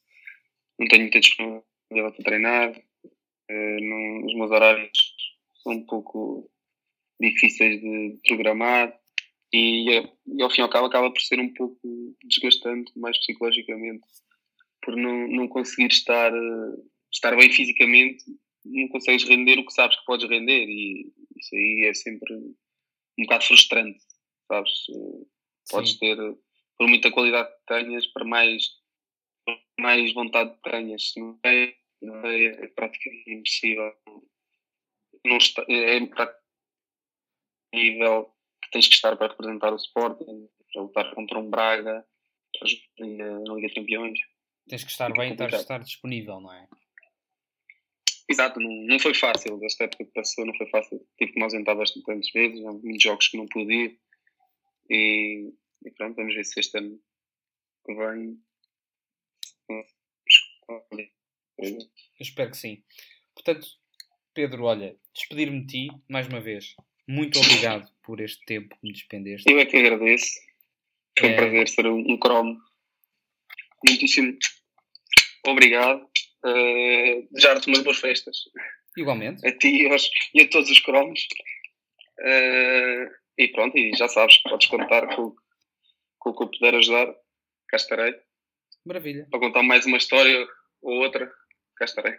[0.79, 2.73] não tenho muita disponibilidade para treinar,
[3.49, 5.04] não, os meus horários
[5.74, 6.49] um pouco
[7.20, 8.93] difíceis de programar
[9.53, 9.89] e,
[10.28, 11.80] e, ao fim e ao cabo acaba por ser um pouco
[12.24, 14.05] desgastante, mais psicologicamente,
[14.82, 16.32] por não, não conseguir estar,
[17.11, 18.24] estar bem fisicamente,
[18.66, 23.24] não consegues render o que sabes que podes render e isso aí é sempre um
[23.24, 23.99] bocado frustrante,
[24.47, 24.72] sabes?
[25.70, 25.99] Podes Sim.
[25.99, 26.18] ter,
[26.78, 28.63] por muita qualidade que tenhas, para mais,
[29.80, 33.93] mais vontade que tenhas, não é, não é, é praticamente impossível
[35.28, 35.99] não está, é
[37.73, 42.05] nível que tens que estar para representar o Sporting, para lutar contra um Braga,
[42.57, 44.19] para jogar na Liga de Campeões.
[44.67, 46.67] Tens que estar bem e estar, estar disponível, não é?
[48.28, 49.59] Exato, não, não foi fácil.
[49.63, 50.99] Esta época que passou não foi fácil.
[51.17, 53.99] Tive que me ausentar bastantes vezes, há muitos jogos que não pude ir.
[54.89, 55.53] E,
[55.86, 56.99] e pronto, vamos ver se este ano
[57.88, 58.39] vem.
[61.59, 61.78] Eu
[62.19, 62.84] espero que sim.
[63.36, 63.67] Portanto,
[64.36, 66.75] Pedro, olha, despedir-me de ti mais uma vez.
[67.07, 69.49] Muito obrigado por este tempo que me despendeste.
[69.49, 70.29] Eu é que agradeço.
[71.17, 71.31] Foi é...
[71.31, 72.59] um prazer ser um, um cromo.
[73.88, 74.38] Muitíssimo
[75.47, 76.01] obrigado.
[76.43, 78.38] Uh, Desejar-te umas boas festas.
[78.97, 79.47] Igualmente.
[79.47, 81.27] A ti e, aos, e a todos os cromos.
[82.19, 85.33] Uh, e pronto, e já sabes, podes contar com,
[86.19, 87.07] com o que eu puder ajudar.
[87.69, 88.13] Cá estarei.
[88.86, 89.27] Maravilha.
[89.31, 90.45] Para contar mais uma história
[90.81, 91.31] ou outra,
[91.77, 92.15] cá estarei.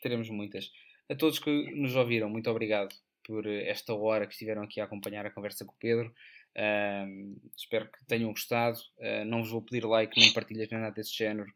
[0.00, 0.70] Teremos muitas.
[1.10, 2.94] A todos que nos ouviram, muito obrigado
[3.24, 6.12] por esta hora que estiveram aqui a acompanhar a conversa com o Pedro.
[6.54, 8.78] Uh, espero que tenham gostado.
[8.98, 11.50] Uh, não vos vou pedir like nem partilhas nem nada desse género,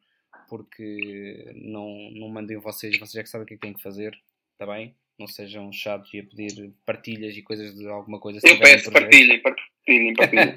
[0.48, 3.82] porque não, não mandem vocês, vocês é que sabem o que é que têm que
[3.82, 4.14] fazer,
[4.52, 4.94] está bem?
[5.18, 8.40] Não sejam chatos e a pedir partilhas e coisas de alguma coisa.
[8.42, 10.54] Eu peço partilhem, partilhem, partilhem.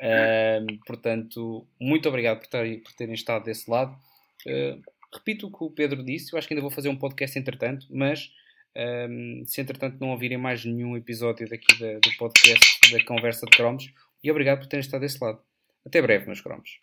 [0.00, 2.48] uh, portanto, muito obrigado por
[2.82, 3.98] por terem estado desse lado.
[5.14, 7.86] Repito o que o Pedro disse, eu acho que ainda vou fazer um podcast entretanto,
[7.90, 8.32] mas
[9.08, 13.56] um, se entretanto não ouvirem mais nenhum episódio daqui da, do podcast da Conversa de
[13.56, 13.92] Cromos,
[14.22, 15.40] e obrigado por terem estado desse lado.
[15.86, 16.80] Até breve, meus cromos.